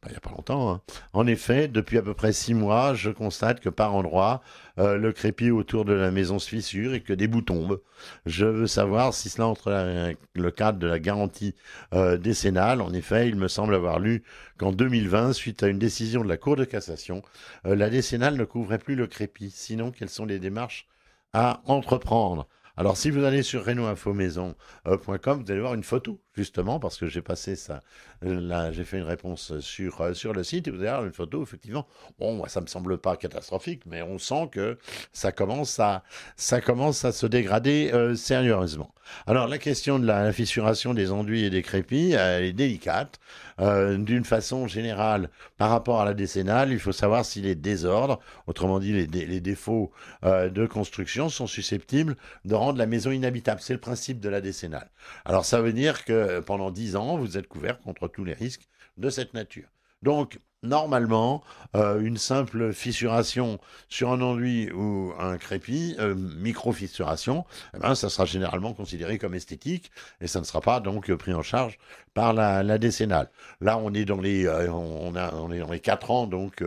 il 0.08 0.12
n'y 0.12 0.16
a 0.16 0.20
pas 0.20 0.30
longtemps. 0.30 0.72
Hein. 0.72 0.80
En 1.12 1.26
effet, 1.26 1.68
depuis 1.68 1.98
à 1.98 2.02
peu 2.02 2.14
près 2.14 2.32
six 2.32 2.54
mois, 2.54 2.94
je 2.94 3.10
constate 3.10 3.60
que 3.60 3.68
par 3.68 3.94
endroits, 3.94 4.40
euh, 4.78 4.96
le 4.96 5.12
crépi 5.12 5.50
autour 5.50 5.84
de 5.84 5.92
la 5.92 6.10
maison 6.10 6.38
se 6.38 6.48
fissure 6.48 6.94
et 6.94 7.02
que 7.02 7.12
des 7.12 7.28
bouts 7.28 7.42
tombent. 7.42 7.80
Je 8.24 8.46
veux 8.46 8.66
savoir 8.66 9.12
si 9.12 9.28
cela 9.28 9.46
entre 9.46 10.14
le 10.34 10.50
cadre 10.50 10.78
de 10.78 10.86
la 10.86 10.98
garantie 10.98 11.54
euh, 11.92 12.16
décennale. 12.16 12.80
En 12.80 12.94
effet, 12.94 13.28
il 13.28 13.36
me 13.36 13.48
semble 13.48 13.74
avoir 13.74 13.98
lu 13.98 14.22
qu'en 14.56 14.72
2020, 14.72 15.34
suite 15.34 15.62
à 15.62 15.68
une 15.68 15.78
décision 15.78 16.24
de 16.24 16.28
la 16.28 16.38
Cour 16.38 16.56
de 16.56 16.64
cassation, 16.64 17.22
euh, 17.66 17.76
la 17.76 17.90
décennale 17.90 18.36
ne 18.36 18.44
couvrait 18.44 18.78
plus 18.78 18.94
le 18.94 19.06
crépi. 19.06 19.50
Sinon, 19.50 19.90
quelles 19.90 20.08
sont 20.08 20.24
les 20.24 20.38
démarches 20.38 20.86
à 21.34 21.60
entreprendre? 21.66 22.48
Alors, 22.76 22.96
si 22.96 23.10
vous 23.10 23.24
allez 23.24 23.42
sur 23.42 23.66
renoinfomaison.com, 23.66 25.42
vous 25.44 25.52
allez 25.52 25.60
voir 25.60 25.74
une 25.74 25.84
photo, 25.84 26.18
justement, 26.34 26.78
parce 26.78 26.96
que 26.96 27.06
j'ai 27.06 27.22
passé 27.22 27.56
ça, 27.56 27.82
là, 28.22 28.72
j'ai 28.72 28.84
fait 28.84 28.98
une 28.98 29.04
réponse 29.04 29.58
sur, 29.60 30.00
euh, 30.00 30.14
sur 30.14 30.32
le 30.32 30.44
site, 30.44 30.68
et 30.68 30.70
vous 30.70 30.78
allez 30.80 30.90
voir 30.90 31.04
une 31.04 31.12
photo, 31.12 31.42
effectivement. 31.42 31.86
Bon, 32.18 32.34
moi, 32.34 32.48
ça 32.48 32.60
me 32.60 32.66
semble 32.66 32.98
pas 32.98 33.16
catastrophique, 33.16 33.82
mais 33.86 34.02
on 34.02 34.18
sent 34.18 34.48
que 34.52 34.78
ça 35.12 35.32
commence 35.32 35.78
à, 35.80 36.02
ça 36.36 36.60
commence 36.60 37.04
à 37.04 37.12
se 37.12 37.26
dégrader 37.26 37.90
euh, 37.92 38.14
sérieusement. 38.14 38.94
Alors, 39.26 39.48
la 39.48 39.58
question 39.58 39.98
de 39.98 40.06
la 40.06 40.32
fissuration 40.32 40.94
des 40.94 41.10
enduits 41.10 41.44
et 41.44 41.50
des 41.50 41.62
crépis, 41.62 42.12
est 42.12 42.52
délicate. 42.52 43.18
Euh, 43.58 43.98
d'une 43.98 44.24
façon 44.24 44.68
générale, 44.68 45.28
par 45.58 45.70
rapport 45.70 46.00
à 46.00 46.04
la 46.04 46.14
décennale, 46.14 46.72
il 46.72 46.78
faut 46.78 46.92
savoir 46.92 47.24
si 47.24 47.42
les 47.42 47.54
désordres, 47.54 48.20
autrement 48.46 48.78
dit 48.78 48.92
les, 48.92 49.06
les 49.06 49.40
défauts 49.40 49.90
de 50.22 50.66
construction, 50.66 51.28
sont 51.28 51.46
susceptibles 51.46 52.16
de 52.44 52.54
rendre 52.54 52.78
la 52.78 52.86
maison 52.86 53.10
inhabitable. 53.10 53.60
C'est 53.60 53.74
le 53.74 53.80
principe 53.80 54.20
de 54.20 54.28
la 54.28 54.40
décennale. 54.40 54.88
Alors 55.24 55.44
ça 55.44 55.60
veut 55.60 55.72
dire 55.72 56.04
que 56.04 56.19
pendant 56.46 56.70
10 56.70 56.96
ans, 56.96 57.16
vous 57.16 57.36
êtes 57.38 57.48
couvert 57.48 57.80
contre 57.80 58.08
tous 58.08 58.24
les 58.24 58.34
risques 58.34 58.68
de 58.96 59.10
cette 59.10 59.34
nature. 59.34 59.68
Donc, 60.02 60.38
normalement, 60.62 61.42
euh, 61.74 62.00
une 62.00 62.16
simple 62.16 62.72
fissuration 62.72 63.58
sur 63.88 64.10
un 64.12 64.20
enduit 64.20 64.70
ou 64.72 65.12
un 65.18 65.38
crépi, 65.38 65.96
euh, 65.98 66.14
micro-fissuration, 66.14 67.44
eh 67.74 67.78
ben, 67.78 67.94
ça 67.94 68.08
sera 68.08 68.24
généralement 68.24 68.72
considéré 68.74 69.18
comme 69.18 69.34
esthétique 69.34 69.90
et 70.20 70.26
ça 70.26 70.40
ne 70.40 70.44
sera 70.44 70.60
pas 70.60 70.80
donc 70.80 71.12
pris 71.14 71.32
en 71.32 71.42
charge 71.42 71.78
par 72.14 72.32
la, 72.32 72.78
décennale. 72.78 73.30
Là, 73.60 73.78
on 73.78 73.92
est 73.94 74.04
dans 74.04 74.20
les, 74.20 74.46
euh, 74.46 74.70
on, 74.70 75.14
on 75.14 75.52
est 75.52 75.58
dans 75.60 75.70
les 75.70 75.80
4 75.80 76.10
ans, 76.10 76.26
donc 76.26 76.62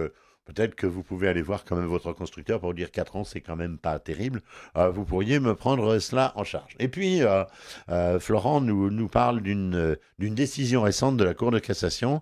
Peut-être 0.46 0.76
que 0.76 0.86
vous 0.86 1.04
pouvez 1.04 1.30
aller 1.30 1.42
voir 1.42 1.64
quand 1.64 1.78
même 1.78 1.86
votre 1.86 2.12
constructeur 2.12 2.60
pour 2.60 2.74
dire 2.74 2.92
4 2.92 3.16
ans, 3.16 3.24
c'est 3.24 3.40
quand 3.40 3.56
même 3.56 3.78
pas 3.78 3.98
terrible. 4.00 4.42
Euh, 4.76 4.90
vous 4.90 5.06
pourriez 5.06 5.40
me 5.40 5.56
prendre 5.56 6.00
cela 6.00 6.34
en 6.36 6.44
charge. 6.44 6.76
Et 6.80 6.90
puis, 6.90 7.24
euh, 7.24 7.46
euh, 7.90 8.20
Florent 8.20 8.60
nous 8.60 9.08
parle 9.08 9.42
d'une 9.42 9.98
décision 10.20 10.82
récente 10.82 11.16
de 11.16 11.24
la 11.24 11.34
Cour 11.34 11.52
de 11.52 11.60
cassation 11.60 12.22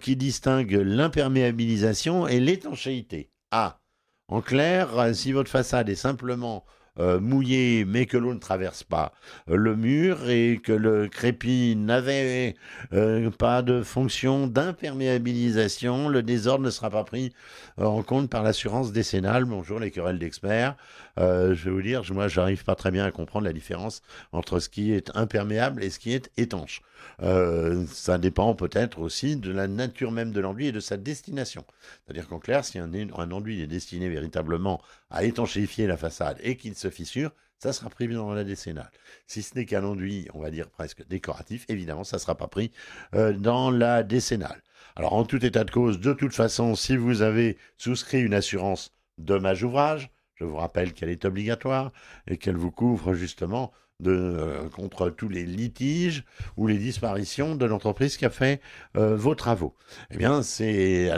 qui 0.00 0.16
distingue 0.16 0.72
l'imperméabilisation 0.72 2.26
et 2.28 2.40
l'étanchéité. 2.40 3.30
Ah, 3.50 3.80
en 4.28 4.42
clair, 4.42 5.14
si 5.14 5.32
votre 5.32 5.50
façade 5.50 5.88
est 5.88 5.94
simplement 5.94 6.64
euh, 6.98 7.20
mouillé, 7.20 7.84
mais 7.84 8.06
que 8.06 8.16
l'eau 8.16 8.34
ne 8.34 8.38
traverse 8.38 8.82
pas 8.82 9.12
le 9.46 9.76
mur 9.76 10.28
et 10.28 10.60
que 10.62 10.72
le 10.72 11.08
crépi 11.08 11.76
n'avait 11.76 12.54
euh, 12.92 13.30
pas 13.30 13.62
de 13.62 13.82
fonction 13.82 14.46
d'imperméabilisation, 14.46 16.08
le 16.08 16.22
désordre 16.22 16.64
ne 16.64 16.70
sera 16.70 16.90
pas 16.90 17.04
pris 17.04 17.32
en 17.78 18.02
compte 18.02 18.30
par 18.30 18.42
l'assurance 18.42 18.92
décennale. 18.92 19.44
Bonjour 19.44 19.78
les 19.78 19.90
querelles 19.90 20.18
d'experts. 20.18 20.76
Je 21.18 21.64
vais 21.64 21.70
vous 21.70 21.82
dire, 21.82 22.02
moi, 22.12 22.28
j'arrive 22.28 22.64
pas 22.64 22.74
très 22.74 22.90
bien 22.90 23.04
à 23.04 23.10
comprendre 23.10 23.46
la 23.46 23.52
différence 23.52 24.02
entre 24.32 24.60
ce 24.60 24.68
qui 24.68 24.92
est 24.92 25.10
imperméable 25.16 25.82
et 25.82 25.90
ce 25.90 25.98
qui 25.98 26.12
est 26.12 26.30
étanche. 26.36 26.82
ça 27.20 28.18
dépend 28.18 28.54
peut-être 28.54 28.98
aussi 29.00 29.36
de 29.36 29.50
la 29.50 29.68
nature 29.68 30.12
même 30.12 30.32
de 30.32 30.40
l'enduit 30.40 30.66
et 30.66 30.72
de 30.72 30.80
sa 30.80 30.96
destination. 30.96 31.64
C'est-à-dire 32.04 32.28
qu'en 32.28 32.38
clair, 32.38 32.64
si 32.64 32.78
un, 32.78 32.92
un 32.92 33.30
enduit 33.30 33.62
est 33.62 33.66
destiné 33.66 34.08
véritablement 34.08 34.80
à 35.10 35.24
étanchéifier 35.24 35.86
la 35.86 35.96
façade 35.96 36.38
et 36.42 36.56
qu'il 36.56 36.74
se 36.74 36.90
fissure, 36.90 37.32
ça 37.58 37.72
sera 37.72 37.90
pris 37.90 38.08
dans 38.08 38.32
la 38.32 38.44
décennale. 38.44 38.90
Si 39.26 39.42
ce 39.42 39.54
n'est 39.54 39.64
qu'un 39.64 39.84
enduit, 39.84 40.28
on 40.34 40.40
va 40.40 40.50
dire 40.50 40.68
presque 40.68 41.06
décoratif, 41.08 41.64
évidemment, 41.68 42.04
ça 42.04 42.16
ne 42.16 42.20
sera 42.20 42.34
pas 42.34 42.48
pris 42.48 42.70
euh, 43.14 43.32
dans 43.32 43.70
la 43.70 44.02
décennale. 44.02 44.62
Alors, 44.94 45.14
en 45.14 45.24
tout 45.24 45.44
état 45.44 45.64
de 45.64 45.70
cause, 45.70 46.00
de 46.00 46.12
toute 46.12 46.34
façon, 46.34 46.74
si 46.74 46.96
vous 46.96 47.22
avez 47.22 47.58
souscrit 47.76 48.22
une 48.22 48.34
assurance 48.34 48.92
dommage 49.18 49.62
ouvrage, 49.62 50.10
je 50.36 50.44
vous 50.44 50.56
rappelle 50.56 50.92
qu'elle 50.92 51.08
est 51.08 51.24
obligatoire 51.24 51.92
et 52.26 52.36
qu'elle 52.36 52.56
vous 52.56 52.70
couvre 52.70 53.14
justement 53.14 53.72
euh, 54.06 54.68
contre 54.68 55.10
tous 55.10 55.28
les 55.28 55.44
litiges 55.44 56.24
ou 56.56 56.66
les 56.66 56.78
disparitions 56.78 57.56
de 57.56 57.64
l'entreprise 57.64 58.16
qui 58.16 58.26
a 58.26 58.30
fait 58.30 58.60
euh, 58.96 59.16
vos 59.16 59.34
travaux. 59.34 59.74
Eh 60.10 60.16
bien, 60.16 60.42
c'est 60.42 61.10
à 61.10 61.16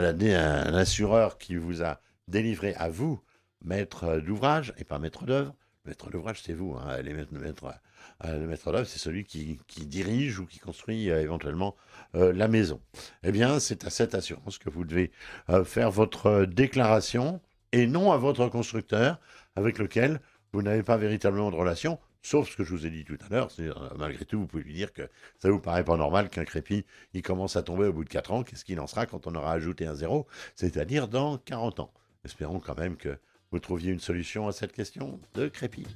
l'assureur 0.71 1.37
qui 1.37 1.55
vous 1.55 1.83
a 1.83 1.99
délivré 2.27 2.73
à 2.75 2.89
vous 2.89 3.21
maître 3.63 4.17
d'ouvrage 4.19 4.73
et 4.77 4.83
pas 4.83 4.99
maître 4.99 5.25
d'œuvre. 5.25 5.53
Maître 5.85 6.09
d'ouvrage, 6.09 6.41
c'est 6.43 6.53
vous. 6.53 6.75
Hein. 6.75 7.01
Maître, 7.03 7.73
le 8.23 8.47
maître 8.47 8.71
d'œuvre, 8.71 8.85
c'est 8.85 8.99
celui 8.99 9.23
qui, 9.23 9.59
dirige 9.85 10.39
ou 10.39 10.45
qui 10.45 10.59
construit 10.59 11.09
euh, 11.09 11.21
éventuellement 11.21 11.75
euh, 12.15 12.33
la 12.33 12.47
maison. 12.47 12.81
Eh 13.23 13.31
bien, 13.31 13.59
c'est 13.59 13.85
à 13.85 13.89
cette 13.89 14.13
assurance 14.15 14.57
que 14.57 14.69
vous 14.69 14.83
devez 14.83 15.11
euh, 15.49 15.63
faire 15.63 15.89
votre 15.91 16.45
déclaration 16.45 17.41
et 17.71 17.87
non 17.87 18.11
à 18.11 18.17
votre 18.17 18.47
constructeur 18.47 19.19
avec 19.55 19.77
lequel 19.77 20.19
vous 20.53 20.61
n'avez 20.61 20.83
pas 20.83 20.97
véritablement 20.97 21.51
de 21.51 21.55
relation. 21.55 21.99
Sauf 22.21 22.49
ce 22.49 22.57
que 22.57 22.63
je 22.63 22.71
vous 22.71 22.85
ai 22.85 22.89
dit 22.89 23.05
tout 23.05 23.17
à 23.25 23.33
l'heure, 23.33 23.49
malgré 23.97 24.25
tout, 24.25 24.39
vous 24.39 24.47
pouvez 24.47 24.63
lui 24.63 24.73
dire 24.73 24.91
que 24.91 25.09
ça 25.37 25.49
vous 25.49 25.59
paraît 25.59 25.85
pas 25.85 25.95
normal 25.95 26.29
qu'un 26.29 26.43
crépi, 26.43 26.85
il 27.13 27.21
commence 27.21 27.55
à 27.55 27.63
tomber 27.63 27.87
au 27.87 27.93
bout 27.93 28.03
de 28.03 28.09
4 28.09 28.31
ans. 28.31 28.43
Qu'est-ce 28.43 28.65
qu'il 28.65 28.79
en 28.79 28.87
sera 28.87 29.05
quand 29.05 29.25
on 29.25 29.35
aura 29.35 29.53
ajouté 29.53 29.85
un 29.85 29.95
zéro 29.95 30.27
C'est-à-dire 30.55 31.07
dans 31.07 31.37
40 31.37 31.79
ans. 31.79 31.93
Espérons 32.25 32.59
quand 32.59 32.77
même 32.77 32.97
que 32.97 33.17
vous 33.51 33.59
trouviez 33.59 33.91
une 33.91 33.99
solution 33.99 34.47
à 34.47 34.51
cette 34.51 34.73
question 34.73 35.19
de 35.33 35.47
Crépi. 35.47 35.87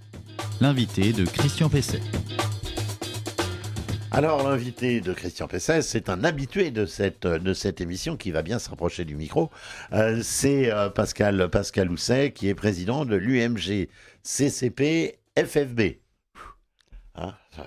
L'invité 0.61 1.11
de 1.11 1.25
Christian 1.25 1.69
Pesset. 1.69 2.01
Alors 4.15 4.47
l'invité 4.47 5.01
de 5.01 5.11
Christian 5.11 5.47
Pesset, 5.47 5.81
c'est 5.81 6.07
un 6.07 6.23
habitué 6.23 6.69
de 6.69 6.85
cette, 6.85 7.25
de 7.25 7.53
cette 7.55 7.81
émission 7.81 8.15
qui 8.15 8.29
va 8.29 8.43
bien 8.43 8.59
se 8.59 8.69
rapprocher 8.69 9.05
du 9.05 9.15
micro. 9.15 9.49
Euh, 9.91 10.21
c'est 10.21 10.71
euh, 10.71 10.91
Pascal, 10.91 11.49
Pascal 11.49 11.89
Housset 11.89 12.31
qui 12.31 12.47
est 12.47 12.53
président 12.53 13.05
de 13.05 13.15
l'UMG 13.15 13.89
CCP 14.21 15.17
FFB. 15.35 15.97
Hein, 17.15 17.33
euh, 17.57 17.63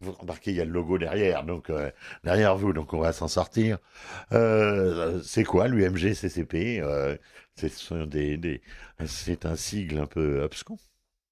vous 0.00 0.12
remarquez, 0.12 0.52
il 0.52 0.56
y 0.56 0.60
a 0.60 0.64
le 0.64 0.70
logo 0.70 0.98
derrière, 0.98 1.42
donc 1.42 1.72
derrière 2.22 2.56
vous, 2.56 2.72
donc 2.72 2.92
on 2.94 3.00
va 3.00 3.12
s'en 3.12 3.26
sortir. 3.26 3.78
c'est 4.30 5.44
quoi 5.44 5.66
l'UMG 5.66 6.14
CCP 6.14 6.80
c'est 7.56 9.46
un 9.46 9.56
sigle 9.56 9.98
un 9.98 10.06
peu 10.06 10.44
abscon. 10.44 10.78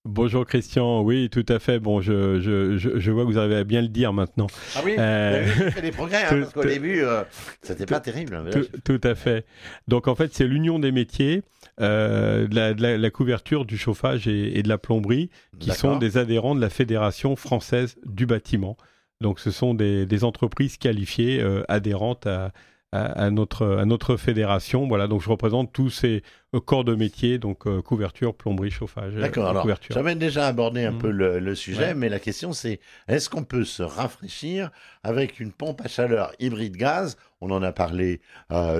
Bonjour 0.04 0.46
Christian, 0.46 1.02
oui 1.02 1.28
tout 1.28 1.44
à 1.48 1.58
fait. 1.58 1.80
Bon, 1.80 2.00
je, 2.00 2.40
je, 2.40 2.76
je, 2.76 3.10
vois 3.10 3.24
que 3.24 3.30
vous 3.30 3.38
arrivez 3.38 3.56
à 3.56 3.64
bien 3.64 3.82
le 3.82 3.88
dire 3.88 4.12
maintenant. 4.12 4.46
Ah 4.74 4.80
oui, 4.84 4.94
euh... 4.98 5.44
vous 5.56 5.70
fait 5.70 5.82
des 5.82 5.90
progrès, 5.90 6.24
hein, 6.24 6.28
parce 6.40 6.52
qu'au 6.52 6.64
début, 6.64 7.02
euh, 7.02 7.24
c'était 7.62 7.84
pas 7.84 8.00
terrible. 8.00 8.36
Hein, 8.36 8.60
tout, 8.84 9.00
à 9.02 9.14
fait. 9.14 9.44
Donc 9.86 10.08
en 10.08 10.14
fait, 10.14 10.32
c'est 10.32 10.46
l'union 10.46 10.78
des 10.78 10.92
métiers, 10.92 11.42
euh, 11.80 12.46
de, 12.46 12.82
la, 12.82 13.10
couverture, 13.10 13.64
du 13.64 13.76
chauffage 13.76 14.28
et, 14.28 14.62
de 14.62 14.68
la 14.68 14.78
plomberie, 14.78 15.30
qui 15.58 15.72
sont 15.72 15.96
des 15.96 16.16
adhérents 16.16 16.54
de 16.54 16.60
la 16.60 16.70
Fédération 16.70 17.36
française 17.36 17.96
du 18.06 18.24
bâtiment. 18.24 18.76
Donc 19.20 19.40
ce 19.40 19.50
sont 19.50 19.74
des, 19.74 20.06
des 20.06 20.24
entreprises 20.24 20.78
qualifiées 20.78 21.40
euh, 21.42 21.64
adhérentes 21.68 22.26
à, 22.26 22.52
à, 22.92 23.30
notre, 23.30 23.66
à 23.78 23.84
notre 23.84 24.16
fédération. 24.16 24.86
Voilà, 24.88 25.08
donc 25.08 25.20
je 25.20 25.28
représente 25.28 25.72
tous 25.72 25.90
ces 25.90 26.22
euh, 26.54 26.60
corps 26.60 26.84
de 26.84 26.94
métier, 26.94 27.38
donc 27.38 27.66
euh, 27.66 27.82
couverture, 27.82 28.34
plomberie, 28.34 28.70
chauffage. 28.70 29.14
Euh, 29.16 29.20
D'accord, 29.20 29.48
alors 29.48 29.66
j'avais 29.90 30.14
déjà 30.14 30.46
abordé 30.46 30.84
un 30.84 30.92
mmh. 30.92 30.98
peu 30.98 31.10
le, 31.10 31.54
sujet, 31.54 31.94
mais 31.94 32.08
la 32.08 32.18
question 32.18 32.52
c'est 32.52 32.80
est-ce 33.06 33.28
qu'on 33.28 33.44
peut 33.44 33.64
se 33.64 33.82
rafraîchir 33.82 34.70
avec 35.02 35.40
une 35.40 35.52
pompe 35.52 35.82
à 35.84 35.88
chaleur 35.88 36.32
hybride 36.40 36.76
gaz? 36.76 37.16
On 37.40 37.50
en 37.50 37.62
a 37.62 37.72
parlé 37.72 38.20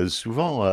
souvent. 0.09 0.65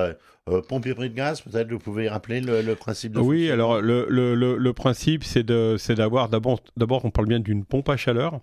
pompe 0.69 0.85
hybride 0.85 1.13
gaz, 1.13 1.41
peut-être 1.41 1.71
vous 1.71 1.79
pouvez 1.79 2.07
rappeler 2.07 2.39
le, 2.39 2.75
principe 2.75 3.13
de 3.13 3.19
Oui, 3.19 3.51
alors 3.51 3.81
le, 3.81 4.05
le, 4.09 4.33
le 4.35 4.73
principe 4.73 5.23
c'est 5.23 5.43
d'avoir 5.43 6.29
d'abord, 6.29 6.61
d'abord 6.77 7.03
on 7.03 7.11
parle 7.11 7.27
bien 7.27 7.39
d'une 7.39 7.65
pompe 7.65 7.89
à 7.89 7.97
chaleur. 7.97 8.39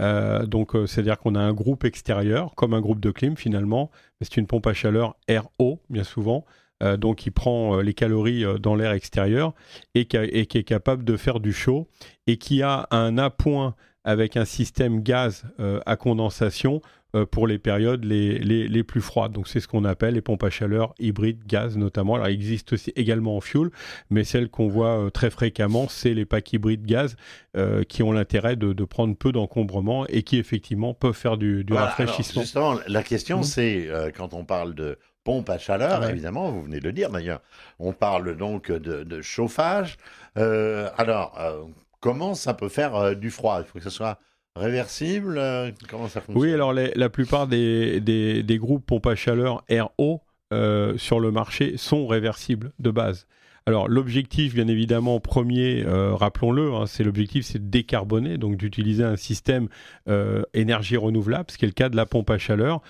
Euh, 0.00 0.46
donc, 0.46 0.74
euh, 0.74 0.86
c'est-à-dire 0.86 1.18
qu'on 1.18 1.34
a 1.34 1.40
un 1.40 1.52
groupe 1.52 1.84
extérieur, 1.84 2.54
comme 2.54 2.74
un 2.74 2.80
groupe 2.80 3.00
de 3.00 3.10
clim 3.10 3.36
finalement, 3.36 3.90
c'est 4.20 4.36
une 4.36 4.46
pompe 4.46 4.66
à 4.66 4.72
chaleur 4.72 5.16
RO, 5.58 5.80
bien 5.90 6.04
souvent, 6.04 6.44
euh, 6.82 6.96
donc 6.96 7.18
qui 7.18 7.30
prend 7.30 7.80
les 7.80 7.94
calories 7.94 8.44
dans 8.60 8.74
l'air 8.74 8.92
extérieur 8.92 9.54
et 9.94 10.06
qui, 10.06 10.16
et 10.16 10.46
qui, 10.46 10.58
est 10.58 10.64
capable 10.64 11.04
de 11.04 11.16
faire 11.16 11.40
du 11.40 11.52
chaud 11.52 11.88
et 12.26 12.38
qui 12.38 12.62
a 12.62 12.86
un 12.90 13.18
appoint 13.18 13.74
avec 14.04 14.36
un 14.36 14.44
système 14.44 15.02
gaz 15.02 15.44
à 15.86 15.96
condensation 15.96 16.80
euh, 17.14 17.26
pour 17.26 17.46
les 17.46 17.58
périodes 17.58 18.04
les, 18.04 18.38
les, 18.38 18.82
plus 18.82 19.02
froides. 19.02 19.32
Donc 19.32 19.46
c'est 19.46 19.60
ce 19.60 19.68
qu'on 19.68 19.84
appelle 19.84 20.14
les 20.14 20.22
pompes 20.22 20.42
à 20.42 20.48
chaleur 20.48 20.94
hybrides 20.98 21.44
gaz 21.46 21.76
notamment. 21.76 22.14
Alors 22.14 22.28
il 22.28 22.32
existe 22.32 22.72
aussi 22.72 22.90
également 22.96 23.36
en 23.36 23.42
fuel, 23.42 23.68
mais 24.08 24.24
celles 24.24 24.48
qu'on 24.48 24.66
voit 24.66 24.98
euh, 24.98 25.10
très 25.10 25.28
fréquemment, 25.28 25.88
c'est 25.90 26.14
les 26.14 26.24
packs 26.24 26.54
hybrides 26.54 26.86
gaz 26.86 27.16
euh, 27.54 27.84
qui 27.84 28.02
ont 28.02 28.12
l'intérêt 28.12 28.56
de, 28.56 28.72
de, 28.72 28.84
prendre 28.86 29.14
peu 29.14 29.30
d'encombrement 29.30 30.06
et 30.06 30.22
qui 30.22 30.38
effectivement 30.38 30.94
peuvent 30.94 31.14
faire 31.14 31.36
du, 31.36 31.64
du 31.64 31.74
rafraîchissement. 31.74 32.42
justement, 32.42 32.78
la 32.86 33.02
question 33.02 33.40
mmh. 33.40 33.44
c'est 33.44 33.88
quand 34.16 34.32
on 34.32 34.46
parle 34.46 34.74
de 34.74 34.98
pompe 35.22 35.50
à 35.50 35.58
chaleur, 35.58 36.08
évidemment, 36.08 36.50
vous 36.50 36.62
venez 36.62 36.80
de 36.80 36.84
le 36.84 36.92
dire 36.94 37.10
d'ailleurs. 37.10 37.42
On 37.78 37.92
parle 37.92 38.38
donc 38.38 38.72
de, 38.72 39.04
de 39.04 39.20
chauffage. 39.20 39.98
alors, 40.34 41.38
comment 42.02 42.34
ça 42.34 42.52
peut 42.52 42.68
faire 42.68 43.16
du 43.16 43.30
froid? 43.30 43.60
Il 43.60 43.64
faut 43.64 43.78
que 43.78 43.84
ce 43.84 43.88
soit 43.88 44.18
réversible 44.56 45.38
euh, 45.38 45.70
Comment 45.88 46.08
ça 46.08 46.20
fonctionne? 46.20 46.42
Oui, 46.42 46.52
alors 46.52 46.72
la 46.74 47.08
plupart 47.08 47.46
des, 47.46 48.44
groupes 48.60 48.84
pompes 48.84 49.06
à 49.06 49.14
chaleur 49.14 49.64
RO 49.70 50.22
euh, 50.52 50.96
sur 50.98 51.20
le 51.20 51.30
marché 51.30 51.76
sont 51.76 52.06
réversibles 52.06 52.72
de 52.78 52.90
base. 52.90 53.26
Alors 53.64 53.88
l'objectif, 53.88 54.54
bien 54.54 54.66
évidemment, 54.66 55.20
premier, 55.20 55.84
euh, 55.86 56.14
rappelons-le, 56.16 56.74
hein, 56.74 56.86
c'est 56.86 57.04
l'objectif, 57.04 57.44
c'est 57.46 57.60
de 57.60 57.70
décarboner, 57.70 58.36
donc 58.36 58.56
d'utiliser 58.56 59.04
un 59.04 59.16
système 59.16 59.68
énergie 60.52 60.96
renouvelable, 60.96 61.50
ce 61.50 61.58
qui 61.58 61.64
est 61.64 61.68
le 61.68 61.72
cas 61.72 61.88
de 61.88 61.96
la 61.96 62.06
pompe 62.06 62.30
à 62.30 62.38
chaleur. 62.38 62.82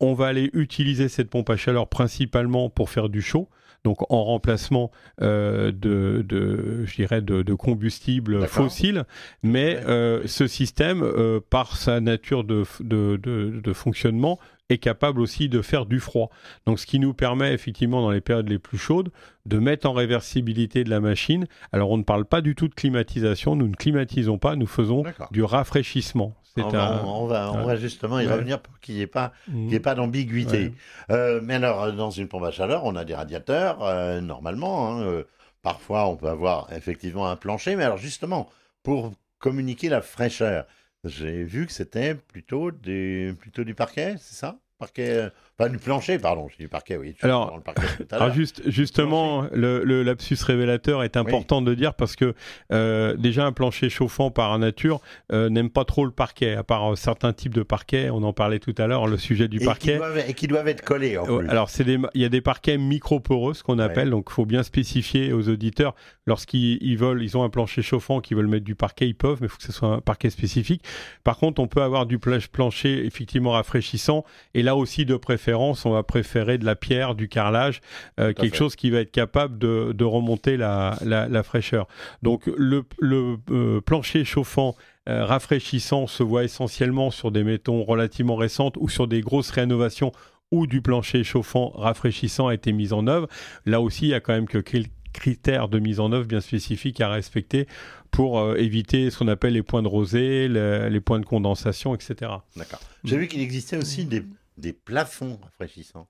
On 0.00 0.14
va 0.14 0.26
aller 0.26 0.50
utiliser 0.52 1.08
cette 1.08 1.30
pompe 1.30 1.48
à 1.48 1.56
chaleur 1.56 1.88
principalement 1.88 2.68
pour 2.70 2.90
faire 2.90 3.08
du 3.08 3.22
chaud 3.22 3.48
donc 3.86 4.02
en 4.10 4.24
remplacement 4.24 4.90
euh, 5.22 5.70
de, 5.70 6.24
de, 6.28 6.84
je 6.86 6.96
dirais, 6.96 7.20
de, 7.20 7.44
fossiles. 8.48 9.04
Mais 9.44 9.78
euh, 9.86 10.22
ce 10.26 10.48
système, 10.48 11.04
euh, 11.04 11.38
par 11.38 11.76
sa 11.76 12.00
nature 12.00 12.42
de, 12.42 12.64
de, 12.80 13.16
de, 13.16 13.72
fonctionnement, 13.72 14.40
est 14.70 14.78
capable 14.78 15.20
aussi 15.20 15.48
de 15.48 15.62
faire 15.62 15.86
du 15.86 16.00
froid. 16.00 16.30
Donc 16.66 16.80
ce 16.80 16.86
qui 16.86 16.98
nous 16.98 17.14
permet 17.14 17.52
effectivement 17.52 18.02
dans 18.02 18.10
les 18.10 18.20
périodes 18.20 18.48
les 18.48 18.58
plus 18.58 18.78
chaudes 18.78 19.12
de 19.46 19.58
mettre 19.60 19.88
en 19.88 19.92
réversibilité 19.92 20.82
de 20.82 20.90
la 20.90 20.98
machine. 20.98 21.46
Alors 21.70 21.90
on 21.90 21.98
ne 21.98 22.02
parle 22.02 22.24
pas 22.24 22.40
du 22.40 22.56
tout 22.56 22.66
de 22.66 22.74
climatisation, 22.74 23.54
nous 23.54 23.68
ne 23.68 23.76
climatisons 23.76 24.38
pas, 24.38 24.56
nous 24.56 24.66
faisons 24.66 25.04
du 25.30 25.44
rafraîchissement. 25.44 26.34
On, 26.58 27.26
va, 27.26 27.52
on, 27.52 27.64
va, 27.64 27.76
justement 27.76 28.20
y 28.20 28.26
revenir 28.26 28.60
pour 28.60 28.78
qu'il 28.80 28.94
n'y 28.94 29.02
ait 29.02 29.06
pas, 29.06 29.32
mmh. 29.48 29.78
pas 29.78 29.94
d'ambiguïté. 29.94 30.72
Euh, 31.10 31.40
mais 31.42 31.54
alors, 31.54 31.92
dans 31.92 32.10
une 32.10 32.28
pompe 32.28 32.44
à 32.44 32.50
chaleur, 32.50 32.84
on 32.84 32.96
a 32.96 33.04
des 33.04 33.14
radiateurs, 33.14 33.82
euh, 33.82 34.20
normalement. 34.20 34.88
Hein, 34.88 35.02
euh, 35.02 35.24
parfois, 35.62 36.06
on 36.08 36.16
peut 36.16 36.28
avoir 36.28 36.72
effectivement 36.72 37.28
un 37.28 37.36
plancher. 37.36 37.76
Mais 37.76 37.84
alors, 37.84 37.98
justement, 37.98 38.48
pour 38.82 39.12
communiquer 39.38 39.88
la 39.88 40.00
fraîcheur, 40.00 40.66
j'ai 41.04 41.44
vu 41.44 41.66
que 41.66 41.72
c'était 41.72 42.14
plutôt, 42.14 42.70
plutôt 42.72 43.64
du 43.64 43.74
parquet, 43.74 44.16
c'est 44.18 44.36
ça? 44.36 44.58
Parquet 44.78 45.28
Pas 45.56 45.70
du 45.70 45.78
plancher, 45.78 46.18
pardon, 46.18 46.48
j'ai 46.50 46.64
du 46.64 46.68
parquet, 46.68 46.98
oui. 46.98 47.16
Alors, 47.22 47.62
alors 48.10 48.30
juste, 48.30 48.60
justement, 48.68 49.46
le, 49.50 49.82
le, 49.82 50.02
lapsus 50.02 50.36
révélateur 50.44 51.02
est 51.02 51.16
important 51.16 51.62
de 51.62 51.72
dire 51.72 51.94
parce 51.94 52.14
que 52.14 52.34
euh, 52.72 53.16
déjà 53.16 53.46
un 53.46 53.52
plancher 53.52 53.88
chauffant 53.88 54.30
par 54.30 54.58
nature 54.58 55.00
euh, 55.32 55.48
n'aime 55.48 55.70
pas 55.70 55.86
trop 55.86 56.04
le 56.04 56.10
parquet, 56.10 56.54
à 56.54 56.62
part 56.62 56.92
euh, 56.92 56.96
certains 56.96 57.32
types 57.32 57.54
de 57.54 57.62
parquets, 57.62 58.10
on 58.10 58.22
en 58.22 58.34
parlait 58.34 58.58
tout 58.58 58.74
à 58.76 58.86
l'heure, 58.86 59.06
le 59.06 59.16
sujet 59.16 59.48
du 59.48 59.60
parquet. 59.60 59.92
Qui 59.92 59.98
doivent, 59.98 60.24
et 60.28 60.34
qui 60.34 60.46
doivent 60.46 60.68
être 60.68 60.82
collés 60.82 61.16
en 61.16 61.24
plus. 61.24 61.48
Alors, 61.48 61.70
il 61.78 62.08
y 62.14 62.24
a 62.26 62.28
des 62.28 62.42
parquets 62.42 62.76
micro-poreux, 62.76 63.54
ce 63.54 63.62
qu'on 63.62 63.78
appelle, 63.78 64.10
donc 64.10 64.26
il 64.28 64.34
faut 64.34 64.46
bien 64.46 64.62
spécifier 64.62 65.32
aux 65.32 65.48
auditeurs 65.48 65.94
lorsqu'ils 66.26 66.98
veulent, 66.98 67.22
ils 67.22 67.36
ont 67.36 67.44
un 67.44 67.50
plancher 67.50 67.80
chauffant, 67.80 68.20
qu'ils 68.20 68.36
veulent 68.36 68.46
mettre 68.46 68.64
du 68.64 68.74
parquet, 68.74 69.08
ils 69.08 69.14
peuvent, 69.14 69.38
mais 69.40 69.46
il 69.46 69.50
faut 69.50 69.56
que 69.56 69.62
ce 69.62 69.72
soit 69.72 69.88
un 69.88 70.00
parquet 70.00 70.28
spécifique. 70.28 70.82
Par 71.24 71.38
contre, 71.38 71.62
on 71.62 71.66
peut 71.66 71.82
avoir 71.82 72.04
du 72.04 72.18
plancher 72.18 73.06
effectivement 73.06 73.52
rafraîchissant, 73.52 74.24
et 74.52 74.65
là 74.66 74.74
aussi, 74.74 75.06
de 75.06 75.14
préférence, 75.16 75.86
on 75.86 75.92
va 75.92 76.02
préférer 76.02 76.58
de 76.58 76.64
la 76.64 76.74
pierre, 76.74 77.14
du 77.14 77.28
carrelage, 77.28 77.80
euh, 78.18 78.32
quelque 78.32 78.56
chose 78.56 78.74
qui 78.74 78.90
va 78.90 78.98
être 78.98 79.12
capable 79.12 79.58
de, 79.58 80.04
remonter 80.04 80.56
la, 80.56 81.42
fraîcheur. 81.44 81.86
Donc, 82.22 82.50
le, 82.58 82.84
euh, 83.50 83.80
plancher 83.80 84.24
chauffant 84.24 84.74
euh, 85.08 85.24
rafraîchissant 85.24 86.08
se 86.08 86.24
voit 86.24 86.42
essentiellement 86.42 87.12
sur 87.12 87.30
des 87.30 87.44
métaux 87.44 87.84
relativement 87.84 88.34
récentes 88.34 88.76
ou 88.78 88.88
sur 88.88 89.06
des 89.06 89.20
grosses 89.20 89.50
rénovations 89.50 90.10
où 90.50 90.66
du 90.66 90.82
plancher 90.82 91.22
chauffant 91.22 91.70
rafraîchissant 91.76 92.48
a 92.48 92.54
été 92.54 92.72
mis 92.72 92.92
en 92.92 93.06
œuvre. 93.06 93.28
Là 93.66 93.80
aussi, 93.80 94.06
il 94.06 94.10
y 94.10 94.14
a 94.14 94.20
quand 94.20 94.32
même 94.32 94.48
que 94.48 94.58
critères 95.16 95.68
de 95.68 95.78
mise 95.78 95.98
en 95.98 96.12
œuvre 96.12 96.26
bien 96.26 96.40
spécifiques 96.40 97.00
à 97.00 97.08
respecter 97.08 97.66
pour 98.10 98.38
euh, 98.38 98.56
éviter 98.56 99.10
ce 99.10 99.18
qu'on 99.18 99.28
appelle 99.28 99.54
les 99.54 99.62
points 99.62 99.82
de 99.82 99.88
rosée, 99.88 100.48
les 100.48 101.00
points 101.00 101.20
de 101.20 101.24
condensation, 101.26 101.94
etc. 101.94 102.32
D'accord. 102.56 102.80
J'ai 103.04 103.16
vu 103.16 103.26
qu'il 103.28 103.40
existait 103.40 103.76
aussi 103.76 104.04
des 104.04 104.22
des 104.56 104.72
plafonds 104.72 105.38
rafraîchissants. 105.42 106.08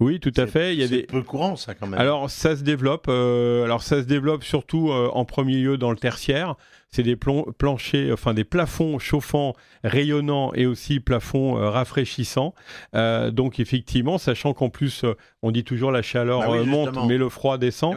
Oui, 0.00 0.20
tout 0.20 0.32
à 0.36 0.46
fait. 0.46 0.74
Il 0.74 0.80
y 0.80 0.84
a 0.84 0.88
des 0.88 1.02
peu 1.04 1.22
courant 1.22 1.56
ça 1.56 1.74
quand 1.74 1.86
même. 1.86 2.00
Alors 2.00 2.30
ça 2.30 2.56
se 2.56 2.62
développe. 2.62 3.06
Euh, 3.08 3.64
alors 3.64 3.82
ça 3.82 4.02
se 4.02 4.06
développe 4.06 4.44
surtout 4.44 4.90
euh, 4.90 5.08
en 5.12 5.24
premier 5.24 5.56
lieu 5.56 5.78
dans 5.78 5.90
le 5.90 5.96
tertiaire. 5.96 6.56
C'est 6.88 7.02
des 7.02 7.16
planchers, 7.16 8.12
enfin 8.12 8.32
des 8.32 8.44
plafonds 8.44 8.98
chauffants, 8.98 9.54
rayonnants 9.82 10.54
et 10.54 10.66
aussi 10.66 11.00
plafonds 11.00 11.58
euh, 11.58 11.68
rafraîchissants. 11.68 12.54
donc 12.94 13.60
effectivement, 13.60 14.18
sachant 14.18 14.54
qu'en 14.54 14.70
plus 14.70 15.04
on 15.42 15.50
dit 15.50 15.64
toujours 15.64 15.90
la 15.90 16.00
chaleur 16.00 16.40
bah 16.40 16.62
monte, 16.64 16.96
mais 17.06 17.18
le 17.18 17.28
froid 17.28 17.58
descend. 17.58 17.96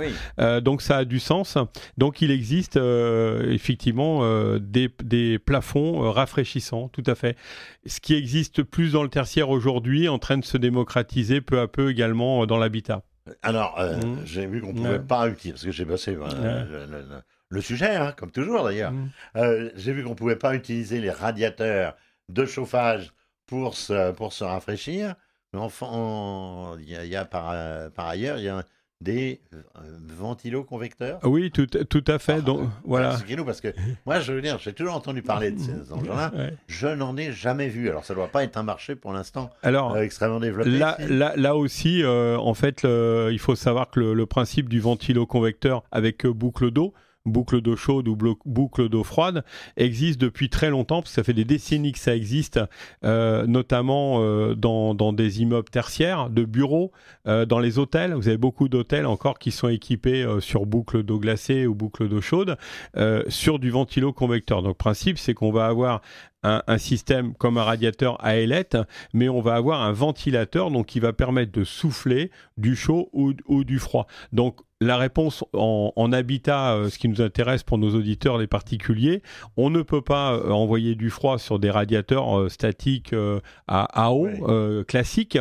Donc 0.62 0.82
ça 0.82 0.98
a 0.98 1.06
du 1.06 1.20
sens. 1.20 1.58
Donc 1.98 2.22
il 2.22 2.32
existe 2.32 2.78
effectivement 2.78 4.22
des, 4.58 4.90
des, 5.04 5.40
plafonds 5.40 6.12
rafraîchissants, 6.12 6.90
tout 6.90 7.04
à 7.06 7.16
fait. 7.16 7.38
Ce 7.86 8.02
qui 8.02 8.16
existe 8.16 8.64
plus 8.64 8.94
dans 8.94 9.04
le 9.04 9.10
tertiaire 9.10 9.50
aujourd'hui, 9.50 10.10
en 10.10 10.20
train 10.20 10.38
de 10.38 10.46
se 10.46 10.58
démocratiser 10.58 11.42
peu 11.42 11.59
à 11.62 11.68
peu 11.68 11.92
également 11.92 12.44
euh, 12.44 12.46
dans 12.46 12.58
l'habitat. 12.58 13.04
Alors, 13.42 13.80
euh, 13.80 13.98
mmh. 13.98 14.26
j'ai 14.26 14.46
vu 14.48 14.62
qu'on 14.62 14.74
ne 14.74 14.78
pouvait 14.78 15.00
pas 15.00 15.28
utiliser, 15.28 15.54
parce 15.54 15.66
que 15.66 15.72
j'ai 15.72 15.86
bossé 15.86 16.18
euh, 16.20 17.22
le, 17.50 17.62
sujet, 17.62 17.96
hein, 17.96 18.14
comme 18.18 18.32
toujours 18.32 18.64
d'ailleurs. 18.64 18.92
Mmh. 18.92 19.70
j'ai 19.76 19.94
vu 19.94 20.04
qu'on 20.04 20.12
ne 20.12 20.16
pouvait 20.16 20.36
pas 20.36 20.56
utiliser 20.56 21.00
les 21.00 21.12
radiateurs 21.12 21.96
de 22.30 22.46
chauffage 22.46 23.14
pour 23.46 23.76
se, 23.76 24.12
pour 24.12 24.34
se 24.34 24.44
rafraîchir. 24.44 25.16
Mais 25.54 25.60
enfin, 25.60 26.78
il 26.80 26.88
y, 26.88 27.16
a, 27.16 27.26
par, 27.26 27.56
par 27.92 28.08
ailleurs, 28.08 28.38
il 28.38 28.44
y 28.44 28.50
a 28.50 28.64
des 29.02 29.40
euh, 29.54 29.62
ventiloconvecteurs 30.18 31.20
Oui, 31.24 31.52
tout, 31.52 31.66
tout 31.66 32.04
à 32.08 32.20
fait. 32.20 32.42
donc, 32.42 32.70
voilà. 32.84 33.18
parce 33.46 33.62
que 33.62 33.70
moi, 34.06 34.20
je 34.20 34.34
veux 34.34 34.42
dire, 34.42 34.60
j'ai 34.60 34.74
toujours 34.74 34.94
entendu 34.96 35.22
parler 35.22 35.52
de 35.52 35.60
ces 35.60 35.92
engins-là. 35.94 36.32
Je 36.68 36.88
n'en 36.88 37.16
ai 37.16 37.32
jamais 37.32 37.70
vu. 37.70 37.90
Alors, 37.90 38.04
ça 38.04 38.14
ne 38.14 38.20
doit 38.20 38.28
pas 38.28 38.44
être 38.44 38.58
un 38.58 38.64
marché 38.64 38.96
pour 38.96 39.14
l'instant 39.14 39.50
Alors, 39.64 39.96
euh, 39.96 40.02
extrêmement 40.02 40.40
développé. 40.40 40.70
Là, 40.72 40.98
là, 41.08 41.34
là 41.38 41.56
aussi, 41.56 42.04
euh, 42.04 42.38
en 42.38 42.54
fait, 42.54 42.84
il 42.84 43.40
faut 43.40 43.56
savoir 43.56 43.90
que 43.90 44.00
le, 44.00 44.14
le 44.14 44.26
principe 44.26 44.68
du 44.68 44.80
ventiloconvecteur 44.80 45.84
avec 45.92 46.26
boucle 46.26 46.72
d'eau, 46.72 46.94
boucle 47.26 47.62
d'eau 47.62 47.76
chaude 47.76 48.08
ou 48.08 48.18
boucle 48.46 48.90
d'eau 48.90 49.04
froide 49.04 49.44
existe 49.78 50.20
depuis 50.20 50.50
très 50.50 50.70
longtemps, 50.70 51.02
parce 51.02 51.12
que 51.12 51.16
ça 51.16 51.24
fait 51.24 51.34
des 51.34 51.46
décennies 51.46 51.92
que 51.92 52.00
ça 52.00 52.16
existe, 52.16 52.60
euh, 53.04 53.46
notamment 53.46 54.22
euh, 54.22 54.56
dans, 54.56 55.14
des 55.14 55.42
immeubles 55.42 55.70
tertiaires, 55.70 56.30
de 56.30 56.46
bureaux, 56.46 56.92
euh, 57.28 57.46
dans 57.46 57.60
les 57.60 57.80
hôtels. 57.80 58.14
Vous 58.14 58.28
avez 58.28 58.38
beaucoup 58.38 58.70
d'hôtels 58.70 59.06
encore 59.06 59.40
qui 59.40 59.52
sont 59.52 59.68
équipés 59.68 60.26
sur 60.40 60.66
boucle 60.66 61.04
d'eau 61.04 61.20
glacée 61.20 61.68
ou 61.68 61.76
boucle 61.76 62.08
d'eau 62.08 62.22
chaude, 62.22 62.58
sur 63.28 63.60
du 63.60 63.70
ventilo-convecteur. 63.70 64.64
Donc, 64.64 64.78
principe, 64.78 65.18
c'est 65.18 65.34
qu'on 65.34 65.52
va 65.52 65.68
avoir 65.68 66.02
un, 66.44 66.78
système 66.78 67.34
comme 67.36 67.58
un 67.58 67.64
radiateur 67.64 68.24
à 68.24 68.38
ailette, 68.38 68.78
mais 69.14 69.30
on 69.30 69.42
va 69.42 69.56
avoir 69.56 69.82
un 69.82 69.92
ventilateur 69.92 70.72
donc 70.72 70.88
qui 70.88 71.00
va 71.00 71.14
permettre 71.14 71.52
de 71.52 71.64
souffler 71.64 72.32
du 72.58 72.76
chaud 72.76 73.10
ou, 73.14 73.34
ou 73.48 73.64
du 73.64 73.80
froid. 73.80 74.08
Donc 74.32 74.62
la 74.82 74.96
réponse 74.96 75.44
en, 75.54 76.12
habitat, 76.14 76.74
euh, 76.74 76.90
ce 76.90 76.98
qui 76.98 77.10
nous 77.10 77.22
intéresse 77.22 77.64
pour 77.64 77.78
nos 77.78 77.96
auditeurs, 77.96 78.38
les 78.38 78.48
particuliers, 78.48 79.22
on 79.58 79.70
ne 79.70 79.82
peut 79.82 80.02
pas 80.02 80.34
euh, 80.34 80.52
envoyer 80.52 80.96
du 80.96 81.10
froid 81.10 81.38
sur 81.38 81.60
des 81.60 81.70
radiateurs 81.70 82.40
euh, 82.40 82.50
statiques 82.50 83.14
à, 83.68 84.14
eau 84.14 84.30
classiques. 84.88 85.38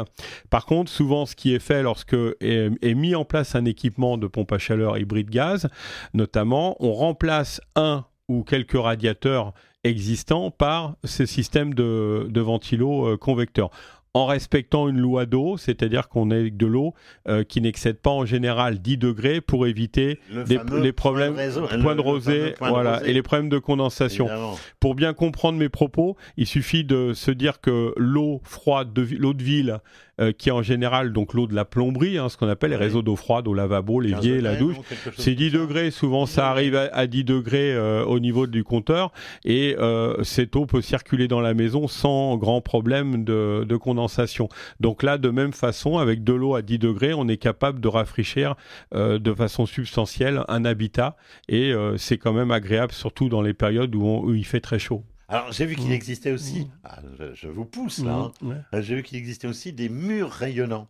Par 0.51 0.67
contre, 0.67 0.91
souvent, 0.91 1.25
ce 1.25 1.37
qui 1.37 1.55
est 1.55 1.61
fait 1.61 1.83
lorsque 1.83 2.17
est, 2.41 2.95
mis 2.95 3.15
en 3.15 3.25
place 3.25 3.55
un 3.55 3.65
équipement 3.65 4.19
de 4.19 4.27
pompe 4.27 4.53
à 4.53 4.59
chaleur 4.59 4.99
hybride 4.99 5.31
gaz, 5.31 5.69
notamment, 6.15 6.77
on 6.81 6.93
remplace 6.93 7.61
un 7.77 8.05
ou 8.29 8.43
quelques 8.43 8.79
radiateurs 8.79 9.55
existants 9.85 10.51
par 10.51 10.97
ces 11.05 11.27
systèmes 11.27 11.75
de, 11.75 12.27
de 12.29 12.41
ventilo 12.41 13.17
convecteurs. 13.19 13.71
En 14.15 14.27
respectant 14.27 14.89
une 14.89 14.99
loi 14.99 15.27
d'eau, 15.27 15.59
c'est-à-dire 15.59 16.09
qu'on 16.09 16.31
ait 16.31 16.51
de 16.51 16.67
l'eau 16.67 16.95
euh, 17.29 17.45
qui 17.45 17.61
n'excède 17.61 17.99
pas 17.99 18.11
en 18.11 18.25
général 18.25 18.79
10 18.81 18.97
degrés 18.97 19.41
pour 19.41 19.67
éviter 19.67 20.19
les 20.49 20.93
problèmes 20.93 21.35
point 21.83 21.95
de, 21.95 22.01
rosée, 22.01 22.55
voilà, 22.59 23.01
et 23.05 23.13
les 23.13 23.23
problèmes 23.23 23.51
de 23.51 23.59
condensation. 23.59 24.29
Pour 24.81 24.95
bien 24.95 25.13
comprendre 25.13 25.59
mes 25.59 25.69
propos, 25.69 26.17
il 26.37 26.47
suffit 26.47 26.85
de 26.85 27.13
se 27.13 27.31
dire 27.31 27.61
que 27.61 27.93
l'eau 27.97 28.41
froide, 28.45 28.93
de, 28.93 29.07
l'eau 29.17 29.35
de 29.35 29.43
ville, 29.43 29.79
euh, 30.21 30.33
qui 30.33 30.49
est 30.49 30.53
en 30.53 30.63
général 30.63 31.13
donc 31.13 31.35
l'eau 31.35 31.47
de 31.47 31.55
la 31.55 31.65
plomberie, 31.65 32.19
hein, 32.19 32.29
ce 32.29 32.37
qu'on 32.37 32.49
appelle 32.49 32.71
les 32.71 32.77
réseaux 32.77 33.03
d'eau 33.03 33.17
froide 33.17 33.47
au 33.47 33.55
lavabo, 33.55 34.01
l'évier, 34.01 34.41
la 34.41 34.57
douche. 34.57 34.77
C'est 35.17 35.35
10 35.35 35.51
degrés, 35.51 35.91
souvent 35.91 36.27
ça 36.27 36.51
arrive 36.51 36.75
à, 36.77 37.07
10 37.07 37.25
degrés 37.25 37.73
euh, 37.73 38.05
au 38.05 38.19
niveau 38.19 38.47
du 38.47 38.65
compteur, 38.65 39.13
et 39.45 39.77
euh, 39.79 40.23
cette 40.25 40.57
eau 40.57 40.67
peut 40.67 40.81
circuler 40.81 41.29
dans 41.29 41.41
la 41.41 41.55
maison 41.55 41.87
sans 41.87 42.37
grand 42.37 42.61
problème 42.61 43.25
de, 43.25 43.65
de, 43.65 43.77
condensation. 43.77 44.49
Donc 44.81 45.03
là, 45.03 45.19
de 45.19 45.31
même 45.31 45.53
façon, 45.53 45.99
avec 45.99 46.25
de 46.25 46.33
l'eau 46.33 46.55
à 46.55 46.63
10 46.63 46.79
degrés, 46.79 47.15
on 47.15 47.29
est 47.29 47.37
capable 47.37 47.81
de 47.81 47.89
rafraîchir 47.89 48.57
de 48.95 49.35
façon 49.35 49.67
substantielle 49.67 50.43
un 50.49 50.65
habitat, 50.65 51.17
et 51.49 51.73
c'est 51.97 52.19
quand 52.19 52.33
même 52.33 52.51
agréable, 52.51 52.93
surtout 52.93 53.29
dans 53.29 53.43
les 53.43 53.55
périodes 53.55 53.95
où, 53.95 54.05
où 54.05 54.35
il 54.35 54.45
fait 54.45 54.61
très 54.61 54.79
chaud. 54.79 55.05
Alors, 55.29 55.53
j'ai 55.53 55.67
vu 55.67 55.77
qu'il 55.77 55.91
mmh. 55.91 55.93
existait 55.93 56.33
aussi, 56.33 56.61
mmh. 56.61 56.71
ah, 56.85 57.03
je, 57.35 57.49
vous 57.49 57.67
pousse 57.67 57.99
là, 57.99 58.33
mmh, 58.41 58.53
hein. 58.73 58.81
j'ai 58.81 58.95
vu 58.97 59.03
qu'il 59.03 59.19
existait 59.19 59.47
aussi 59.47 59.75
des 59.75 59.91
murs 59.91 60.31
rayonnants. 60.31 60.89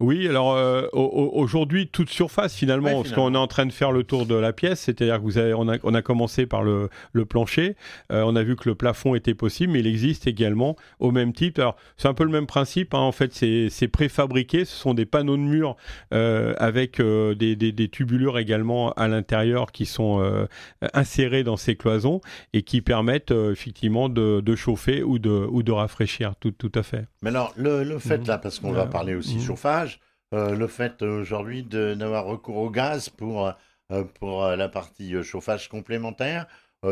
Oui, 0.00 0.26
alors 0.26 0.56
euh, 0.56 0.86
aujourd'hui, 0.94 1.86
toute 1.86 2.08
surface 2.08 2.54
finalement, 2.54 3.02
parce 3.02 3.12
qu'on 3.12 3.34
est 3.34 3.38
en 3.38 3.46
train 3.46 3.66
de 3.66 3.72
faire 3.72 3.92
le 3.92 4.02
tour 4.02 4.24
de 4.24 4.34
la 4.34 4.54
pièce, 4.54 4.80
c'est-à-dire 4.80 5.18
que 5.18 5.22
vous 5.22 5.36
avez, 5.36 5.52
on, 5.52 5.68
a, 5.68 5.76
on 5.82 5.92
a 5.92 6.00
commencé 6.00 6.46
par 6.46 6.62
le, 6.62 6.88
le 7.12 7.26
plancher, 7.26 7.76
euh, 8.10 8.22
on 8.26 8.34
a 8.34 8.42
vu 8.42 8.56
que 8.56 8.66
le 8.66 8.74
plafond 8.74 9.14
était 9.14 9.34
possible, 9.34 9.74
mais 9.74 9.80
il 9.80 9.86
existe 9.86 10.26
également 10.26 10.74
au 11.00 11.10
même 11.10 11.34
type. 11.34 11.58
Alors 11.58 11.76
c'est 11.98 12.08
un 12.08 12.14
peu 12.14 12.24
le 12.24 12.30
même 12.30 12.46
principe, 12.46 12.94
hein. 12.94 12.98
en 12.98 13.12
fait 13.12 13.34
c'est 13.34 13.88
préfabriqué, 13.88 14.64
ce 14.64 14.74
sont 14.74 14.94
des 14.94 15.04
panneaux 15.04 15.36
de 15.36 15.42
mur 15.42 15.76
euh, 16.14 16.54
avec 16.56 17.00
des, 17.00 17.54
des, 17.56 17.72
des, 17.72 17.88
tubulures 17.88 18.38
également 18.38 18.92
à 18.92 19.06
l'intérieur 19.06 19.70
qui 19.70 19.84
sont 19.84 20.46
insérés 20.94 21.44
dans 21.44 21.56
ces 21.58 21.76
cloisons 21.76 22.22
et 22.54 22.62
qui 22.62 22.80
permettent 22.80 23.32
effectivement 23.32 24.08
de, 24.08 24.40
de, 24.40 24.54
chauffer 24.54 25.02
ou 25.02 25.18
de, 25.18 25.46
ou 25.50 25.62
de 25.62 25.72
rafraîchir, 25.72 26.34
tout, 26.40 26.52
tout 26.52 26.72
à 26.74 26.82
fait. 26.82 27.06
Mais 27.22 27.28
alors 27.30 27.52
le, 27.56 27.84
le 27.84 27.98
fait 27.98 28.18
mmh. 28.18 28.26
là, 28.26 28.38
parce 28.38 28.60
qu'on 28.60 28.72
va 28.72 28.86
parler 28.86 29.14
aussi 29.14 29.36
mmh. 29.36 29.40
chauffage, 29.42 29.89
euh, 30.34 30.54
le 30.54 30.66
fait 30.68 31.02
aujourd'hui 31.02 31.64
d'avoir 31.64 32.24
recours 32.24 32.56
au 32.56 32.70
gaz 32.70 33.08
pour, 33.08 33.46
euh, 33.48 34.04
euh, 34.22 34.56
la 34.56 34.68
partie 34.68 35.22
chauffage 35.24 35.68
complémentaire, 35.68 36.46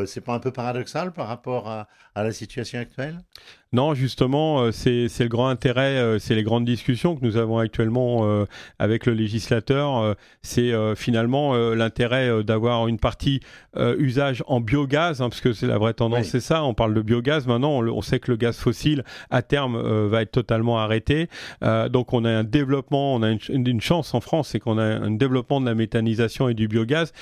c'est 0.06 0.20
pas 0.20 0.34
un 0.34 0.38
peu 0.40 0.52
paradoxal 0.52 1.12
par 1.12 1.28
rapport 1.28 1.68
à 1.70 1.88
la 2.16 2.30
situation 2.32 2.78
actuelle? 2.78 3.20
Non, 3.74 3.92
justement, 3.92 4.62
euh, 4.62 4.72
c'est 4.72 5.08
le 5.20 5.28
grand 5.28 5.48
intérêt, 5.48 5.98
euh, 5.98 6.18
c'est 6.18 6.34
les 6.34 6.42
grandes 6.42 6.64
discussions 6.64 7.16
que 7.16 7.22
nous 7.22 7.36
avons 7.36 7.58
actuellement 7.58 8.20
euh, 8.22 8.46
avec 8.78 9.04
le 9.04 9.12
législateur. 9.12 10.16
c'est 10.40 10.72
finalement 10.96 11.54
l'intérêt 11.74 12.42
d'avoir 12.42 12.88
une 12.88 12.98
partie 12.98 13.40
usage 13.76 14.42
en 14.46 14.60
biogaz, 14.60 15.20
hein, 15.20 15.28
parce 15.28 15.40
que 15.40 15.52
c'est 15.52 15.66
la 15.66 15.78
vraie 15.78 15.92
tendance, 15.92 16.26
c'est 16.26 16.40
ça. 16.40 16.64
On 16.64 16.74
parle 16.74 16.94
de 16.94 17.02
biogaz 17.02 17.46
maintenant. 17.46 17.80
On, 17.82 18.02
sait 18.02 18.20
que 18.20 18.30
le 18.30 18.36
gaz 18.36 18.56
fossile 18.56 19.04
à 19.30 19.42
terme 19.42 19.78
va 20.08 20.22
être 20.22 20.32
totalement 20.32 20.78
arrêté. 20.78 21.28
donc 21.90 22.12
on 22.12 22.24
a 22.24 22.30
un 22.30 22.44
développement, 22.44 23.14
on 23.14 23.22
a 23.22 23.30
une, 23.48 23.80
chance 23.80 24.14
en 24.14 24.20
France, 24.20 24.48
c'est 24.48 24.60
qu'on 24.60 24.78
a 24.78 24.84
un 24.84 25.10
développement 25.10 25.60
de 25.60 25.66
la 25.66 25.74
méthanisation 25.74 26.48
et 26.48 26.54
du 26.54 26.68
biogaz 26.68 27.12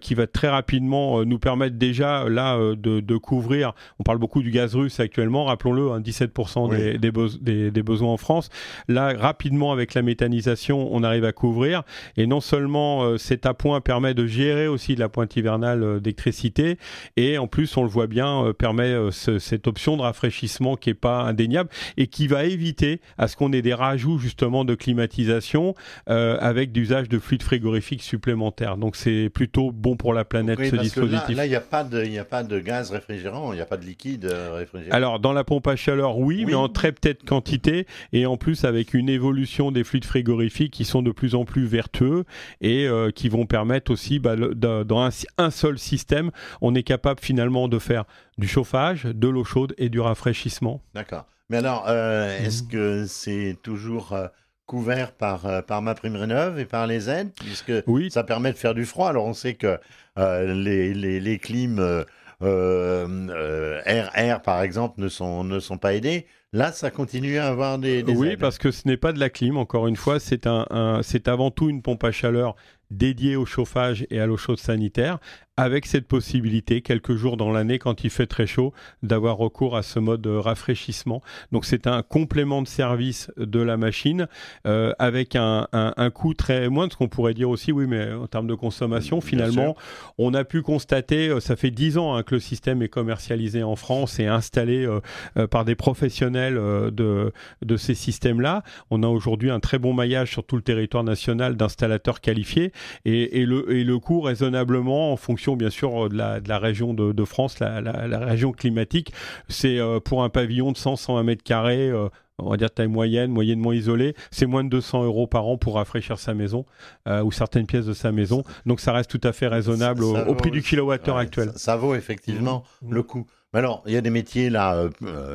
qui 0.00 0.14
va 0.14 0.26
très 0.26 0.48
rapidement 0.48 1.24
nous 1.24 1.38
permettre 1.38 1.76
déjà 1.76 2.28
là 2.28 2.58
de, 2.58 3.00
de 3.00 3.16
couvrir. 3.16 3.74
On 3.98 4.02
parle 4.02 4.18
beaucoup 4.18 4.42
du 4.42 4.50
gaz 4.50 4.74
russe 4.74 5.00
actuellement, 5.00 5.44
rappelons-le 5.44 5.81
hein, 5.90 6.00
17% 6.00 6.70
des, 6.70 6.98
des, 6.98 7.70
des, 7.70 7.82
besoins 7.82 8.12
en 8.12 8.16
France. 8.16 8.48
Là, 8.88 9.14
rapidement, 9.16 9.72
avec 9.72 9.94
la 9.94 10.02
méthanisation, 10.02 10.88
on 10.92 11.02
arrive 11.02 11.24
à 11.24 11.32
couvrir. 11.32 11.82
Et 12.16 12.26
non 12.26 12.40
seulement 12.40 13.04
euh, 13.04 13.18
cet 13.18 13.46
appoint 13.46 13.80
permet 13.80 14.14
de 14.14 14.26
gérer 14.26 14.68
aussi 14.68 14.94
de 14.94 15.00
la 15.00 15.08
pointe 15.08 15.36
hivernale 15.36 15.82
euh, 15.82 16.00
d'électricité, 16.00 16.78
et 17.16 17.38
en 17.38 17.46
plus, 17.46 17.76
on 17.76 17.82
le 17.82 17.88
voit 17.88 18.06
bien, 18.06 18.44
euh, 18.44 18.52
permet 18.52 18.94
cette 19.10 19.66
option 19.66 19.96
de 19.96 20.02
rafraîchissement 20.02 20.76
qui 20.76 20.90
est 20.90 20.94
pas 20.94 21.22
indéniable 21.22 21.70
et 21.96 22.06
qui 22.06 22.26
va 22.26 22.44
éviter 22.44 23.00
à 23.18 23.28
ce 23.28 23.36
qu'on 23.36 23.52
ait 23.52 23.62
des 23.62 23.74
rajouts 23.74 24.18
justement 24.18 24.64
de 24.64 24.74
climatisation 24.74 25.74
avec 26.06 26.72
d'usage 26.72 27.08
de 27.08 27.18
fluides 27.18 27.42
frigorifiques 27.42 28.02
supplémentaires. 28.02 28.76
Donc 28.76 28.96
c'est 28.96 29.30
plutôt 29.30 29.70
bon 29.70 29.96
pour 29.96 30.14
la 30.14 30.24
planète 30.24 30.58
ce 30.64 30.76
dispositif. 30.76 31.36
là, 31.36 31.46
il 31.46 31.50
n'y 31.50 31.56
a 31.56 31.60
pas 31.60 31.84
de, 31.84 32.04
il 32.04 32.18
a 32.18 32.24
pas 32.24 32.42
de 32.42 32.58
gaz 32.58 32.90
réfrigérant, 32.90 33.52
il 33.52 33.56
n'y 33.56 33.62
a 33.62 33.66
pas 33.66 33.76
de 33.76 33.84
liquide 33.84 34.26
réfrigérant. 34.26 34.96
Alors 34.96 35.20
dans 35.20 35.32
la 35.32 35.44
pompe 35.44 35.66
à 35.72 35.76
chaleur, 35.76 36.18
oui, 36.18 36.44
mais 36.46 36.54
en 36.54 36.68
très 36.68 36.92
petite 36.92 37.24
quantité 37.24 37.86
et 38.12 38.26
en 38.26 38.36
plus 38.36 38.64
avec 38.64 38.94
une 38.94 39.08
évolution 39.08 39.72
des 39.72 39.84
fluides 39.84 40.04
frigorifiques 40.04 40.72
qui 40.72 40.84
sont 40.84 41.02
de 41.02 41.10
plus 41.10 41.34
en 41.34 41.44
plus 41.44 41.66
vertueux 41.66 42.24
et 42.60 42.86
euh, 42.86 43.10
qui 43.10 43.28
vont 43.28 43.46
permettre 43.46 43.90
aussi, 43.90 44.18
bah, 44.18 44.36
dans 44.36 45.10
un, 45.38 45.50
seul 45.50 45.78
système, 45.78 46.30
on 46.60 46.74
est 46.74 46.82
capable 46.82 47.20
finalement 47.20 47.68
de 47.68 47.78
faire 47.78 48.04
du 48.38 48.46
chauffage, 48.46 49.04
de 49.04 49.28
l'eau 49.28 49.44
chaude 49.44 49.74
et 49.78 49.88
du 49.88 50.00
rafraîchissement. 50.00 50.82
D'accord. 50.94 51.26
Mais 51.48 51.58
alors, 51.58 51.86
euh, 51.88 52.38
est-ce 52.38 52.62
que 52.62 53.06
c'est 53.06 53.56
toujours 53.62 54.12
euh, 54.12 54.28
couvert 54.66 55.12
par, 55.12 55.64
par 55.64 55.82
ma 55.82 55.94
prime 55.94 56.16
rénov 56.16 56.58
et 56.58 56.64
par 56.66 56.86
les 56.86 57.10
aides? 57.10 57.32
Puisque 57.34 57.72
oui. 57.86 58.10
ça 58.10 58.24
permet 58.24 58.52
de 58.52 58.58
faire 58.58 58.74
du 58.74 58.84
froid. 58.84 59.08
Alors, 59.08 59.26
on 59.26 59.34
sait 59.34 59.54
que 59.54 59.78
les, 60.16 60.94
les, 60.94 61.20
les 61.20 61.38
clims 61.38 62.04
RR, 62.42 64.42
par 64.42 64.62
exemple, 64.62 65.00
ne 65.00 65.08
sont, 65.08 65.44
ne 65.44 65.60
sont 65.60 65.78
pas 65.78 65.94
aidés. 65.94 66.26
Là, 66.52 66.72
ça 66.72 66.90
continue 66.90 67.38
à 67.38 67.46
avoir 67.46 67.78
des, 67.78 68.02
des 68.02 68.14
oui, 68.14 68.36
parce 68.36 68.58
que 68.58 68.70
ce 68.70 68.86
n'est 68.86 68.98
pas 68.98 69.12
de 69.12 69.18
la 69.18 69.30
clim. 69.30 69.56
Encore 69.56 69.86
une 69.86 69.96
fois, 69.96 70.20
c'est 70.20 70.46
un 70.46 71.00
c'est 71.02 71.28
avant 71.28 71.50
tout 71.50 71.70
une 71.70 71.80
pompe 71.80 72.04
à 72.04 72.12
chaleur 72.12 72.56
dédiée 72.90 73.36
au 73.36 73.46
chauffage 73.46 74.06
et 74.10 74.20
à 74.20 74.26
l'eau 74.26 74.36
chaude 74.36 74.58
sanitaire 74.58 75.18
avec 75.56 75.84
cette 75.84 76.08
possibilité, 76.08 76.80
quelques 76.80 77.14
jours 77.14 77.36
dans 77.36 77.52
l'année, 77.52 77.78
quand 77.78 78.04
il 78.04 78.10
fait 78.10 78.26
très 78.26 78.46
chaud, 78.46 78.72
d'avoir 79.02 79.36
recours 79.36 79.76
à 79.76 79.82
ce 79.82 79.98
mode 79.98 80.26
rafraîchissement. 80.26 81.20
Donc 81.52 81.66
c'est 81.66 81.86
un 81.86 82.02
complément 82.02 82.62
de 82.62 82.68
service 82.68 83.30
de 83.36 83.60
la 83.60 83.76
machine, 83.76 84.28
euh, 84.66 84.92
avec 84.98 85.36
un, 85.36 85.68
un, 85.72 86.10
coût 86.10 86.32
très 86.32 86.70
moins 86.70 86.86
de 86.86 86.92
ce 86.92 86.96
qu'on 86.96 87.08
pourrait 87.08 87.34
dire 87.34 87.50
aussi, 87.50 87.70
oui, 87.70 87.86
mais 87.86 88.12
en 88.12 88.26
termes 88.26 88.46
de 88.46 88.54
consommation, 88.54 89.20
finalement, 89.20 89.76
on 90.16 90.32
a 90.32 90.44
pu 90.44 90.62
constater, 90.62 91.28
euh, 91.28 91.40
ça 91.40 91.54
fait 91.54 91.70
dix 91.70 91.98
ans 91.98 92.14
hein, 92.14 92.22
que 92.22 92.36
le 92.36 92.40
système 92.40 92.82
est 92.82 92.88
commercialisé 92.88 93.62
en 93.62 93.76
France 93.76 94.18
et 94.20 94.26
installé 94.26 94.86
euh, 94.86 95.46
par 95.48 95.66
des 95.66 95.74
professionnels 95.74 96.54
de, 96.54 97.32
de 97.62 97.76
ces 97.76 97.94
systèmes-là. 97.94 98.62
On 98.90 99.02
a 99.02 99.08
aujourd'hui 99.08 99.50
un 99.50 99.60
très 99.60 99.78
bon 99.78 99.92
maillage 99.92 100.30
sur 100.30 100.44
tout 100.44 100.56
le 100.56 100.62
territoire 100.62 101.04
national 101.04 101.56
d'installateurs 101.56 102.20
qualifiés 102.20 102.72
et, 103.04 103.40
et, 103.40 103.46
le, 103.46 103.70
et 103.70 103.84
le 103.84 103.98
coût 103.98 104.20
raisonnablement 104.20 105.12
en 105.12 105.16
fonction 105.16 105.51
bien 105.56 105.70
sûr 105.70 106.08
de 106.08 106.16
la, 106.16 106.40
de 106.40 106.48
la 106.48 106.58
région 106.58 106.94
de, 106.94 107.12
de 107.12 107.24
France, 107.24 107.58
la, 107.60 107.80
la, 107.80 108.18
région 108.18 108.52
climatique. 108.52 109.12
C'est 109.48 109.78
euh, 109.78 110.00
pour 110.00 110.22
un 110.22 110.28
pavillon 110.28 110.72
de 110.72 110.76
100-120 110.76 111.22
mètres 111.22 111.42
carrés 111.42 111.90
euh, 111.90 112.08
on 112.38 112.50
va 112.50 112.56
dire 112.56 112.70
taille 112.70 112.88
moyenne, 112.88 113.30
moyennement 113.30 113.72
isolée, 113.72 114.16
c'est 114.32 114.46
moins 114.46 114.64
de 114.64 114.68
200 114.70 115.04
euros 115.04 115.26
par 115.28 115.46
an 115.46 115.58
pour 115.58 115.76
rafraîchir 115.76 116.18
sa 116.18 116.34
maison 116.34 116.64
euh, 117.06 117.22
ou 117.22 117.30
certaines 117.30 117.66
pièces 117.66 117.86
de 117.86 117.92
sa 117.92 118.10
maison. 118.10 118.42
Donc 118.66 118.80
ça 118.80 118.92
reste 118.92 119.10
tout 119.10 119.20
à 119.22 119.32
fait 119.32 119.46
raisonnable 119.46 120.02
au, 120.02 120.34
prix 120.34 120.50
du 120.50 120.62
kilowattheure 120.62 121.18
actuel. 121.18 121.52
Ça, 121.54 121.76
vaut 121.76 121.94
effectivement 121.94 122.64
mmh. 122.80 122.94
le. 122.94 123.04
Mais 123.52 123.58
alors, 123.58 123.82
il 123.86 123.92
y 123.92 123.96
a 123.96 124.00
des 124.00 124.10
métiers 124.10 124.50
là 124.50 124.88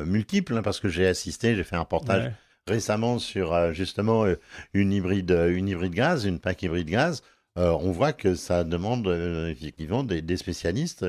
multiples 0.04 0.56
hein, 0.56 0.62
parce 0.62 0.80
que 0.80 0.88
j'ai 0.88 1.06
assisté, 1.06 1.54
j'ai 1.54 1.64
fait 1.64 1.76
un 1.76 1.80
reportage 1.80 2.32
récemment 2.66 3.18
sur 3.18 3.72
justement 3.72 4.26
une 4.74 4.92
hybride, 4.92 5.30
une 5.30 5.68
hybride 5.68 5.94
gaz, 5.94 6.26
une 6.26 6.40
PAC 6.40 6.64
hybride 6.64 6.90
gaz. 6.90 7.22
Euh, 7.58 7.72
on 7.72 7.90
voit 7.90 8.12
que 8.12 8.34
ça 8.36 8.62
demande 8.64 9.06
euh, 9.08 9.48
effectivement 9.48 10.04
des, 10.04 10.36
spécialistes 10.36 11.04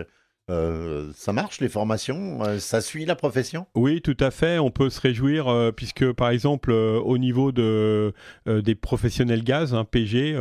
euh, 0.50 1.12
ça 1.16 1.34
marche 1.34 1.62
les 1.62 1.70
formations 1.70 2.44
euh, 2.44 2.60
Ça 2.60 2.82
suit 2.82 3.06
la 3.06 3.16
profession? 3.16 3.68
Oui, 3.76 4.02
tout 4.02 4.18
à 4.20 4.32
fait. 4.32 4.60
On 4.60 4.72
peut 4.72 4.90
se 4.90 5.00
réjouir 5.00 5.48
euh, 5.48 5.72
puisque 5.72 6.12
par 6.14 6.30
exemple 6.30 6.72
au 6.72 7.18
niveau 7.18 7.52
de, 7.52 8.14
des 8.46 8.76
professionnels 8.76 9.44
gaz, 9.44 9.74
hein, 9.74 9.86
PG, 9.86 10.38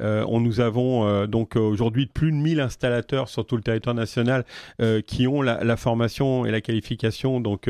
on, 0.00 0.40
nous 0.40 0.60
avons 0.60 1.26
donc 1.26 1.56
aujourd'hui 1.56 2.06
plus 2.06 2.30
de 2.30 2.36
1000 2.36 2.60
installateurs 2.60 3.28
sur 3.28 3.46
tout 3.46 3.56
le 3.56 3.62
territoire 3.62 3.94
national 3.94 4.44
qui 5.06 5.26
ont 5.26 5.42
la, 5.42 5.76
formation 5.76 6.46
et 6.46 6.50
la 6.50 6.60
qualification 6.60 7.40
donc 7.40 7.68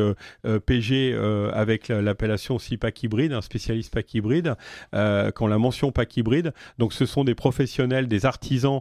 PG 0.67 1.17
avec 1.53 1.89
l'appellation 1.89 2.57
aussi 2.57 2.77
PAC 2.77 3.05
hybride, 3.05 3.33
un 3.33 3.41
spécialiste 3.41 3.93
PAC 3.93 4.15
hybride, 4.15 4.55
quand 4.93 5.47
la 5.47 5.59
mention 5.59 5.93
PAC 5.93 6.17
hybride. 6.17 6.53
Donc 6.79 6.93
ce 6.93 7.07
sont 7.07 7.25
des 7.25 7.35
professionnels, 7.35 8.09
des 8.09 8.27
artisans 8.27 8.81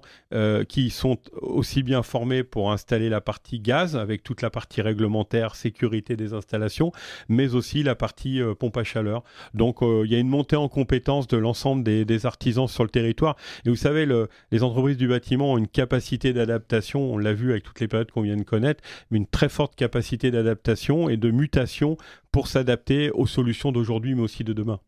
qui 0.67 0.89
sont 0.89 1.17
aussi 1.41 1.83
bien 1.83 2.03
formés 2.03 2.43
pour 2.43 2.71
un 2.71 2.77
installer 2.81 3.09
la 3.09 3.21
partie 3.21 3.59
gaz 3.59 3.95
avec 3.95 4.23
toute 4.23 4.41
la 4.41 4.49
partie 4.49 4.81
réglementaire, 4.81 5.55
sécurité 5.55 6.15
des 6.15 6.33
installations, 6.33 6.91
mais 7.29 7.53
aussi 7.53 7.83
la 7.83 7.93
partie 7.93 8.41
euh, 8.41 8.55
pompe 8.55 8.77
à 8.77 8.83
chaleur. 8.83 9.23
Donc 9.53 9.83
euh, 9.83 10.01
il 10.03 10.11
y 10.11 10.15
a 10.15 10.17
une 10.17 10.27
montée 10.27 10.55
en 10.55 10.67
compétence 10.67 11.27
de 11.27 11.37
l'ensemble 11.37 11.83
des, 11.83 12.25
artisans 12.25 12.67
sur 12.67 12.83
le 12.83 12.89
territoire. 12.89 13.35
Et 13.65 13.69
vous 13.69 13.75
savez, 13.75 14.07
les 14.51 14.63
entreprises 14.63 14.97
du 14.97 15.07
bâtiment 15.07 15.53
ont 15.53 15.57
une 15.57 15.67
capacité 15.67 16.33
d'adaptation, 16.33 17.13
on 17.13 17.17
l'a 17.17 17.33
vu 17.33 17.51
avec 17.51 17.63
toutes 17.63 17.79
les 17.79 17.87
périodes 17.87 18.11
qu'on 18.11 18.21
vient 18.21 18.37
de 18.37 18.43
connaître, 18.43 18.83
mais 19.09 19.17
une 19.17 19.27
très 19.27 19.49
forte 19.49 19.75
capacité 19.75 20.31
d'adaptation 20.31 21.09
et 21.09 21.17
de 21.17 21.31
mutation 21.31 21.97
pour 22.31 22.47
s'adapter 22.47 23.11
aux 23.11 23.27
solutions 23.27 23.71
d'aujourd'hui, 23.71 24.15
mais 24.15 24.21
aussi 24.21 24.43
de 24.43 24.53
demain. 24.53 24.79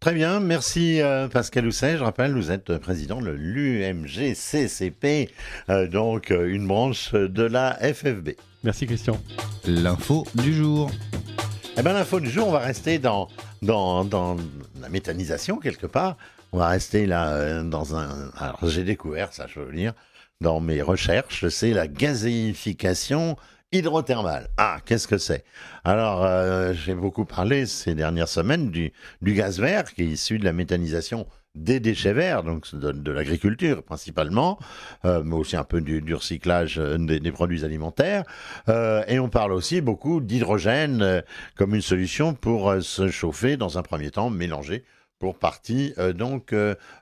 Très 0.00 0.14
bien, 0.14 0.38
merci 0.38 1.02
euh, 1.02 1.26
Pascal 1.26 1.66
Housset. 1.66 1.96
Je 1.96 2.04
rappelle, 2.04 2.32
vous 2.32 2.52
êtes 2.52 2.78
président 2.78 3.20
de 3.20 3.30
l'UMGCCP, 3.30 5.28
euh, 5.70 5.88
donc 5.88 6.30
euh, 6.30 6.46
une 6.48 6.68
branche 6.68 7.12
de 7.14 7.42
la 7.42 7.76
FFB. 7.80 8.30
Merci 8.62 8.86
Christian. 8.86 9.20
L'info 9.66 10.24
du 10.36 10.54
jour. 10.54 10.88
Eh 11.76 11.82
bien, 11.82 11.94
l'info 11.94 12.20
du 12.20 12.30
jour, 12.30 12.46
on 12.46 12.52
va 12.52 12.60
rester 12.60 13.00
dans, 13.00 13.26
dans, 13.60 14.04
dans 14.04 14.36
la 14.80 14.88
méthanisation 14.88 15.58
quelque 15.58 15.88
part. 15.88 16.16
On 16.52 16.58
va 16.58 16.68
rester 16.68 17.04
là 17.04 17.64
dans 17.64 17.96
un. 17.96 18.30
Alors, 18.38 18.60
j'ai 18.68 18.84
découvert 18.84 19.32
ça, 19.32 19.46
je 19.52 19.58
veux 19.58 19.72
dire, 19.72 19.94
dans 20.40 20.60
mes 20.60 20.80
recherches, 20.80 21.48
c'est 21.48 21.72
la 21.72 21.88
gazéification 21.88 23.36
hydrothermale. 23.72 24.48
Ah, 24.56 24.78
qu'est-ce 24.84 25.06
que 25.06 25.18
c'est? 25.18 25.44
Alors, 25.84 26.24
euh, 26.24 26.72
j'ai 26.72 26.94
beaucoup 26.94 27.24
parlé 27.24 27.66
ces 27.66 27.94
dernières 27.94 28.28
semaines 28.28 28.70
du, 28.70 28.92
gaz 29.22 29.60
vert 29.60 29.92
qui 29.92 30.02
est 30.02 30.06
issu 30.06 30.38
de 30.38 30.44
la 30.44 30.52
méthanisation 30.52 31.26
des 31.54 31.80
déchets 31.80 32.12
verts, 32.12 32.44
donc 32.44 32.72
de, 32.74 33.10
l'agriculture 33.10 33.82
principalement, 33.82 34.58
euh, 35.04 35.22
mais 35.24 35.34
aussi 35.34 35.56
un 35.56 35.64
peu 35.64 35.80
du, 35.80 36.00
du 36.00 36.14
recyclage 36.14 36.78
euh, 36.78 36.96
des, 36.98 37.32
produits 37.32 37.64
alimentaires. 37.64 38.24
et 38.68 39.18
on 39.18 39.28
parle 39.28 39.52
aussi 39.52 39.80
beaucoup 39.80 40.20
d'hydrogène 40.20 41.22
comme 41.56 41.74
une 41.74 41.82
solution 41.82 42.34
pour 42.34 42.74
se 42.80 43.10
chauffer 43.10 43.56
dans 43.56 43.76
un 43.78 43.82
premier 43.82 44.10
temps, 44.10 44.30
mélanger 44.30 44.84
pour 45.18 45.38
partie 45.38 45.94
donc 46.14 46.54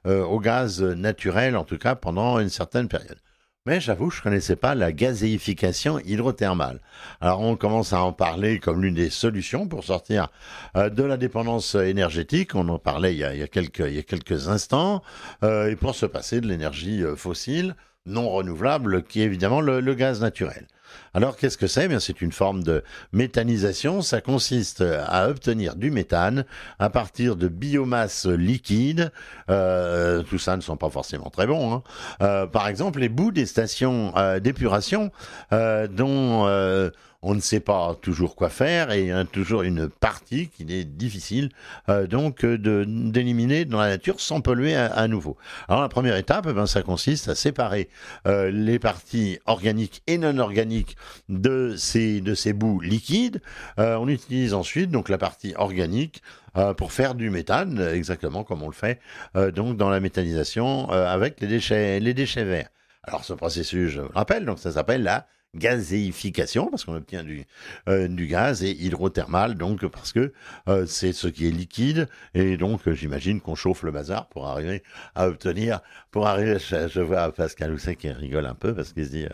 au 0.05 0.40
gaz 0.40 0.83
naturel, 0.83 1.57
en 1.57 1.64
tout 1.64 1.79
cas 1.79 1.94
pendant 1.94 2.38
une 2.38 2.48
certaine 2.48 2.88
période. 2.88 3.18
Mais 3.66 3.81
j'avoue, 3.81 4.12
je 4.12 4.18
ne 4.18 4.22
connaissais 4.22 4.55
pas 4.55 4.76
la 4.76 4.92
gazéification 4.92 5.98
hydrothermale. 5.98 6.81
Alors 7.20 7.40
on 7.40 7.57
commence 7.57 7.92
à 7.92 8.00
en 8.00 8.12
parler 8.12 8.61
comme 8.61 8.81
l'une 8.81 8.94
des 8.94 9.11
solutions 9.11 9.66
pour 9.66 9.83
sortir 9.83 10.29
euh, 10.76 10.88
de 10.88 11.02
la 11.02 11.16
dépendance 11.16 11.74
énergétique. 11.74 12.55
On 12.55 12.68
en 12.68 12.79
parlait 12.79 13.12
il 13.12 13.18
y 13.18 13.24
a, 13.24 13.48
quelques, 13.48 14.48
instants. 14.48 15.02
Euh, 15.42 15.68
et 15.68 15.74
pour 15.74 15.96
se 15.96 16.07
passer 16.07 16.40
de 16.40 16.46
l'énergie 16.46 17.02
euh, 17.02 17.16
fossile 17.16 17.74
non 18.07 18.31
renouvelable 18.31 19.02
qui 19.02 19.20
est 19.20 19.24
évidemment 19.24 19.61
le 19.61 19.94
gaz 19.94 20.20
naturel. 20.20 20.68
Alors 21.14 21.37
qu'est-ce 21.37 21.59
que 21.59 21.66
c'est? 21.66 21.88
Eh 21.90 22.01
c'est 22.01 22.20
une 22.20 22.33
forme 22.33 22.62
de 22.62 22.83
méthanisation. 23.12 24.03
Ça 24.03 24.20
consiste 24.20 24.83
à 24.83 25.29
obtenir 25.29 25.77
du 25.77 25.90
méthane 25.90 26.44
à 26.79 26.90
partir 26.90 27.37
de 27.37 27.49
biomasse 27.49 28.27
liquide. 28.27 29.12
Euh, 29.51 30.22
tout 30.22 30.38
ça 30.38 30.57
ne 30.57 30.62
sont 30.62 30.77
pas 30.77 30.90
forcément 30.90 31.31
très 31.31 31.46
bons. 31.46 31.72
Hein. 31.72 31.83
Euh, 32.22 32.46
par 32.46 32.68
exemple, 32.68 33.01
les 33.01 33.09
bouts 33.09 33.33
des 33.33 33.46
stations 33.46 34.12
euh, 34.16 34.40
d'épuration 34.40 35.11
dont 35.51 36.46
on 37.27 37.35
ne 37.35 37.41
sait 37.41 37.61
pas 37.61 37.97
toujours 38.01 38.37
quoi 38.37 38.51
faire 38.51 38.93
et 38.93 39.01
il 39.01 39.07
y 39.09 39.12
a 39.12 39.25
toujours 39.25 39.62
une 39.62 39.89
partie 39.89 40.49
qu'il 40.49 40.71
est 40.71 40.85
difficile 40.85 41.49
euh, 41.89 42.07
donc 42.07 42.43
de 42.43 42.85
d'éliminer 42.87 43.65
dans 43.65 43.81
la 43.81 43.89
nature 43.89 44.21
sans 44.21 44.41
polluer 44.41 44.77
à, 44.77 45.09
nouveau. 45.09 45.37
Alors 45.69 45.83
la 45.83 45.89
première 45.89 46.17
étape, 46.17 46.47
eh 46.49 46.53
ben, 46.53 46.67
ça 46.67 46.83
consiste 46.83 47.29
à 47.29 47.35
séparer 47.35 47.89
euh, 48.29 48.53
les 48.53 48.79
parties 48.79 49.41
organiques 49.47 50.03
et 50.07 50.19
non 50.19 50.39
organiques 50.39 50.97
de 51.29 51.75
ces 51.77 52.21
de 52.21 52.53
bouts 52.53 52.81
liquides. 52.81 53.43
Euh, 53.81 53.97
on 53.97 54.07
utilise 54.07 54.55
ensuite 54.55 54.93
donc 54.93 55.09
la 55.09 55.19
partie 55.19 55.53
organique 55.57 56.23
pour 56.79 56.93
faire 56.93 57.15
du 57.15 57.29
méthane, 57.29 57.79
exactement 57.93 58.43
comme 58.43 58.62
on 58.62 58.69
le 58.69 58.73
fait 58.73 58.99
donc 59.55 59.77
dans 59.77 59.91
la 59.91 60.01
méthanisation 60.01 60.89
avec 60.89 61.39
les 61.43 61.49
déchets 61.49 62.01
les 62.01 62.15
déchets 62.15 62.45
verts. 62.45 62.71
Alors 63.03 63.25
ce 63.25 63.35
processus, 63.35 63.91
je 63.91 64.01
vous 64.01 64.12
rappelle, 64.15 64.47
donc 64.47 64.59
ça 64.59 64.73
s'appelle 64.73 65.03
la 65.03 65.27
gazéification, 65.54 66.68
parce 66.68 66.85
qu'on 66.85 66.96
obtient 66.96 67.24
du, 67.24 67.46
euh, 67.88 68.09
du 68.09 68.26
gaz, 68.26 68.62
et 68.62 68.70
hydrothermal, 68.70 69.54
donc 69.54 69.87
parce 69.87 70.12
que 70.12 70.32
euh, 70.68 70.87
c'est 70.87 71.12
ce 71.12 71.28
qui 71.28 71.46
est 71.46 71.50
liquide, 71.50 72.09
et 72.35 72.56
donc 72.56 72.87
euh, 72.87 72.94
j'imagine 72.94 73.40
qu'on 73.40 73.54
chauffe 73.54 73.82
le 73.82 73.90
bazar 73.90 74.28
pour 74.28 74.46
arriver 74.46 74.82
à 75.14 75.28
obtenir, 75.28 75.80
pour 76.11 76.26
arriver, 76.26 76.59
je, 76.59 77.00
vois 77.00 77.32
Pascal 77.32 77.72
Housset 77.72 77.96
qui 77.96 78.11
rigole 78.11 78.46
un 78.46 78.54
peu, 78.54 78.74
parce 78.74 78.92
qu'il 78.92 79.04
se 79.06 79.11
dit... 79.11 79.24
euh, 79.24 79.30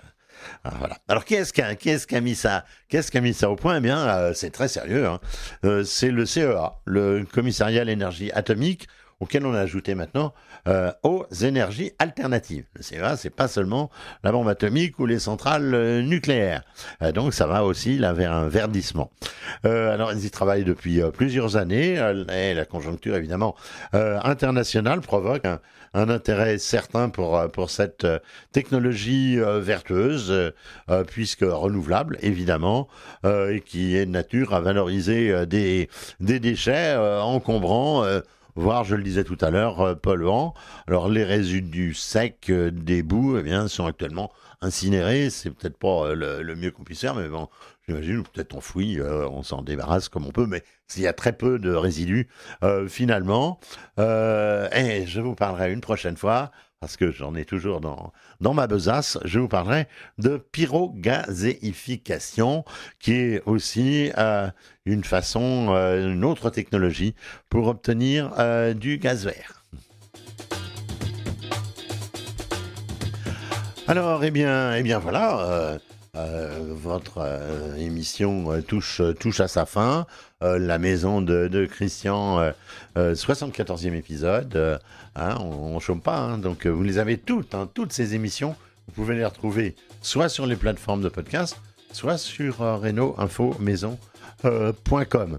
ah, 0.64 0.72
voilà. 0.79 0.96
Alors 1.09 1.25
qui 1.25 1.35
est-ce 1.35 1.53
qui 1.53 2.16
a, 2.16 2.20
mis 2.20 2.35
ça 2.35 2.64
Qu'est-ce 2.88 3.12
qui 3.12 3.18
a 3.18 3.20
mis 3.20 3.35
ça 3.35 3.48
au 3.48 3.55
point? 3.55 3.77
Eh 3.77 3.81
bien, 3.81 4.33
c'est 4.35 4.51
très 4.51 4.66
sérieux. 4.66 5.07
hein. 5.07 5.20
C'est 5.85 6.11
le 6.11 6.27
CEA, 6.27 6.81
le 6.85 7.25
Commissariat 7.31 7.83
à 7.83 7.85
l'énergie 7.85 8.33
atomique, 8.33 8.88
auquel 9.23 9.47
on 9.47 9.55
a 9.55 9.61
ajouté 9.61 9.95
maintenant 9.95 10.35
euh, 10.67 10.91
aux 11.05 11.25
énergies 11.43 11.93
alternatives. 12.01 12.65
Le 12.75 12.83
CEA, 12.83 13.17
c'est 13.17 13.31
pas 13.31 13.47
seulement 13.47 13.89
la 14.25 14.33
bombe 14.33 14.49
atomique 14.49 14.99
ou 14.99 15.07
les 15.07 15.21
centrales 15.21 15.73
euh, 15.75 16.03
nucléaires. 16.03 16.65
Euh, 17.03 17.13
donc 17.13 17.33
ça 17.33 17.47
va 17.47 17.65
aussi 17.65 17.99
là 17.99 18.13
vers 18.13 18.33
un 18.33 18.49
verdissement. 18.49 19.13
Alors 19.65 20.13
ils 20.13 20.25
y 20.25 20.31
travaillent 20.31 20.65
depuis 20.65 21.01
plusieurs 21.13 21.57
années 21.57 21.95
et 22.33 22.55
la 22.55 22.65
conjoncture 22.65 23.15
évidemment 23.15 23.55
internationale 23.93 25.01
provoque 25.01 25.45
un, 25.45 25.61
intérêt 26.09 26.59
certain 26.59 27.09
pour 27.11 27.41
pour 27.53 27.71
cette 27.71 28.07
technologie 28.51 29.39
vertueuse 29.39 30.53
puisque 31.07 31.43
renouvelable 31.43 32.19
évidemment 32.23 32.89
et 33.25 33.63
qui 33.65 33.97
est 33.97 34.07
de 34.07 34.11
nature 34.11 34.55
à 34.55 34.61
valoriser 34.61 35.47
des 35.47 35.89
des 36.21 36.41
déchets 36.41 36.97
encombrants 36.97 38.05
voire, 38.55 38.85
je 38.85 38.95
le 38.95 39.03
disais 39.03 39.25
tout 39.25 39.38
à 39.41 39.51
l'heure, 39.51 39.81
euh, 39.81 39.95
polluants. 39.95 40.55
Alors, 40.87 41.09
les 41.09 41.25
résidus 41.25 41.95
secs 41.95 42.51
euh, 42.51 42.71
des 42.71 43.03
boues, 43.03 43.38
eh 43.38 43.43
bien, 43.43 43.69
sont 43.69 43.87
actuellement 43.87 44.31
incinérés. 44.61 45.31
C'est 45.31 45.51
peut-être 45.51 45.79
pas 45.79 46.09
euh, 46.09 46.43
le, 46.43 46.55
mieux 46.57 46.71
qu'on 46.71 46.85
puisse 46.85 47.01
faire, 47.01 47.15
mais 47.15 47.29
bon, 47.29 47.49
j'imagine, 47.87 48.23
peut-être 48.23 48.55
enfouis, 48.55 49.01
on 49.03 49.43
s'en 49.43 49.62
débarrasse 49.62 50.09
comme 50.09 50.27
on 50.27 50.33
peut, 50.33 50.47
mais 50.47 50.62
il 50.97 51.03
y 51.03 51.07
a 51.07 51.12
très 51.12 51.33
peu 51.33 51.59
de 51.59 51.73
résidus, 51.73 52.29
finalement. 52.88 53.59
Et 53.99 55.05
je 55.07 55.21
vous 55.21 55.35
parlerai 55.35 55.73
une 55.73 55.81
prochaine 55.81 56.17
fois, 56.17 56.53
parce 56.83 56.97
que 56.97 57.11
j'en 57.12 57.35
ai 57.37 57.45
toujours 57.45 57.81
dans, 57.81 58.12
dans 58.40 58.55
ma 58.55 58.66
besace, 58.66 59.16
je 59.25 59.38
vous 59.38 59.47
parlerai 59.47 59.87
de 60.18 60.37
pyrogazéification, 60.37 62.64
qui 62.99 63.12
est 63.12 63.40
aussi 63.47 64.11
euh, 64.18 64.51
une 64.85 65.05
façon, 65.05 65.68
euh, 65.71 66.12
une 66.12 66.25
autre 66.25 66.51
technologie 66.51 67.14
pour 67.49 67.68
obtenir 67.68 68.33
euh, 68.40 68.75
du 68.75 68.99
gaz 68.99 69.25
vert. 69.25 69.62
Alors, 73.87 74.25
eh 74.25 74.33
bien, 74.33 74.75
eh 74.75 74.83
bien 74.83 74.99
voilà, 74.99 75.79
euh, 76.22 76.59
votre 76.68 77.18
euh, 77.22 77.75
émission 77.77 78.53
euh, 78.53 78.61
touche, 78.61 79.01
touche 79.18 79.40
à 79.40 79.48
sa 79.48 79.64
fin. 79.64 80.07
La 80.42 80.79
maison 80.79 81.22
de, 81.22 81.48
de 81.48 81.64
Christian, 81.66 82.38
euh, 82.40 82.51
euh, 82.98 83.14
74e 83.14 83.94
épisode. 83.94 84.79
hein, 85.16 85.37
on 85.40 85.77
ne 85.77 85.81
chôme 85.81 86.03
pas, 86.03 86.18
hein, 86.18 86.37
donc 86.37 86.66
vous 86.66 86.83
les 86.83 86.98
avez 86.98 87.16
toutes, 87.16 87.55
hein, 87.55 87.66
toutes 87.72 87.92
ces 87.92 88.14
émissions. 88.14 88.55
Vous 88.88 88.92
pouvez 88.92 89.14
les 89.14 89.25
retrouver 89.25 89.75
soit 90.03 90.29
sur 90.29 90.44
les 90.46 90.57
plateformes 90.57 91.01
de 91.01 91.09
podcast, 91.09 91.57
soit 91.92 92.18
sur 92.18 92.61
euh, 92.61 92.77
reno-info-maison.com. 92.77 95.38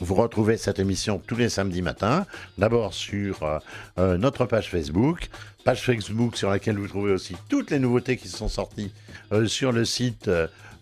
Vous 0.00 0.16
retrouvez 0.16 0.56
cette 0.56 0.80
émission 0.80 1.22
tous 1.24 1.36
les 1.36 1.48
samedis 1.48 1.80
matins, 1.80 2.26
d'abord 2.58 2.94
sur 2.94 3.44
euh, 3.44 3.58
euh, 3.98 4.16
notre 4.16 4.44
page 4.44 4.68
Facebook, 4.68 5.28
page 5.62 5.82
Facebook 5.82 6.36
sur 6.36 6.50
laquelle 6.50 6.78
vous 6.78 6.88
trouvez 6.88 7.12
aussi 7.12 7.36
toutes 7.48 7.70
les 7.70 7.78
nouveautés 7.78 8.16
qui 8.16 8.26
sont 8.26 8.48
sorties 8.48 8.90
euh, 9.32 9.46
sur 9.46 9.70
le 9.70 9.84
site 9.84 10.28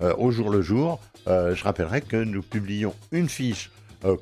au 0.00 0.32
jour 0.32 0.50
le 0.50 0.62
jour. 0.62 0.98
Je 1.26 1.62
rappellerai 1.62 2.00
que 2.00 2.16
nous 2.16 2.42
publions 2.42 2.92
une 3.12 3.28
fiche 3.28 3.70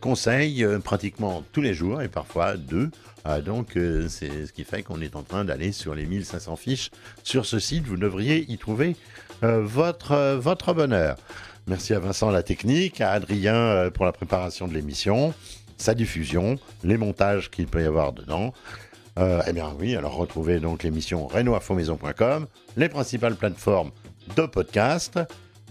conseil 0.02 0.66
pratiquement 0.84 1.42
tous 1.52 1.62
les 1.62 1.72
jours 1.72 2.02
et 2.02 2.08
parfois 2.08 2.58
deux. 2.58 2.90
Ah, 3.24 3.40
donc 3.40 3.78
c'est 4.08 4.44
ce 4.46 4.52
qui 4.52 4.64
fait 4.64 4.82
qu'on 4.82 5.00
est 5.00 5.16
en 5.16 5.22
train 5.22 5.46
d'aller 5.46 5.72
sur 5.72 5.94
les 5.94 6.04
1500 6.04 6.56
fiches 6.56 6.90
sur 7.22 7.46
ce 7.46 7.58
site. 7.58 7.86
Vous 7.86 7.96
devriez 7.96 8.44
y 8.52 8.58
trouver 8.58 8.94
votre, 9.40 10.36
votre 10.36 10.74
bonheur. 10.74 11.16
Merci 11.66 11.94
à 11.94 11.98
Vincent 11.98 12.30
la 12.30 12.42
technique, 12.42 13.00
à 13.00 13.12
Adrien 13.12 13.54
euh, 13.54 13.90
pour 13.90 14.04
la 14.04 14.12
préparation 14.12 14.66
de 14.66 14.74
l'émission, 14.74 15.34
sa 15.76 15.94
diffusion, 15.94 16.56
les 16.84 16.96
montages 16.96 17.50
qu'il 17.50 17.66
peut 17.66 17.82
y 17.82 17.86
avoir 17.86 18.12
dedans. 18.12 18.52
Euh, 19.18 19.42
eh 19.46 19.52
bien 19.52 19.74
oui, 19.78 19.96
alors 19.96 20.14
retrouvez 20.14 20.60
donc 20.60 20.82
l'émission 20.82 21.26
renoinfomaison.com, 21.26 22.46
les 22.76 22.88
principales 22.88 23.34
plateformes 23.34 23.90
de 24.36 24.46
podcast, 24.46 25.18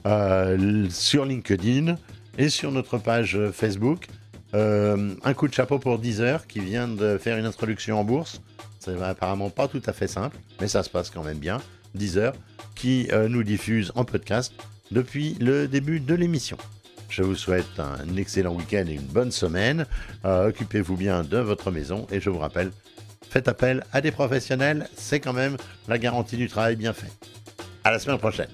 euh, 0.05 0.87
sur 0.89 1.25
LinkedIn 1.25 1.95
et 2.37 2.49
sur 2.49 2.71
notre 2.71 2.97
page 2.97 3.39
Facebook. 3.51 4.07
Euh, 4.55 5.13
un 5.23 5.33
coup 5.33 5.47
de 5.47 5.53
chapeau 5.53 5.79
pour 5.79 5.99
Deezer 5.99 6.47
qui 6.47 6.59
vient 6.59 6.87
de 6.87 7.17
faire 7.17 7.37
une 7.37 7.45
introduction 7.45 7.99
en 7.99 8.03
bourse. 8.03 8.41
C'est 8.79 9.01
apparemment 9.01 9.49
pas 9.49 9.67
tout 9.67 9.81
à 9.85 9.93
fait 9.93 10.07
simple, 10.07 10.37
mais 10.59 10.67
ça 10.67 10.83
se 10.83 10.89
passe 10.89 11.09
quand 11.09 11.23
même 11.23 11.37
bien. 11.37 11.59
Deezer 11.95 12.33
qui 12.75 13.09
nous 13.27 13.43
diffuse 13.43 13.91
en 13.95 14.05
podcast 14.05 14.53
depuis 14.91 15.35
le 15.39 15.67
début 15.67 15.99
de 15.99 16.15
l'émission. 16.15 16.57
Je 17.09 17.23
vous 17.23 17.35
souhaite 17.35 17.79
un 17.79 18.15
excellent 18.17 18.53
week-end 18.53 18.85
et 18.87 18.93
une 18.93 19.01
bonne 19.01 19.31
semaine. 19.31 19.85
Euh, 20.25 20.49
Occupez-vous 20.49 20.95
bien 20.95 21.23
de 21.23 21.37
votre 21.37 21.71
maison 21.71 22.05
et 22.11 22.19
je 22.21 22.29
vous 22.29 22.37
rappelle, 22.37 22.71
faites 23.29 23.47
appel 23.47 23.83
à 23.91 24.01
des 24.01 24.11
professionnels, 24.11 24.87
c'est 24.95 25.19
quand 25.19 25.33
même 25.33 25.57
la 25.87 25.97
garantie 25.97 26.37
du 26.37 26.47
travail 26.47 26.75
bien 26.75 26.93
fait. 26.93 27.11
À 27.83 27.91
la 27.91 27.99
semaine 27.99 28.19
prochaine. 28.19 28.49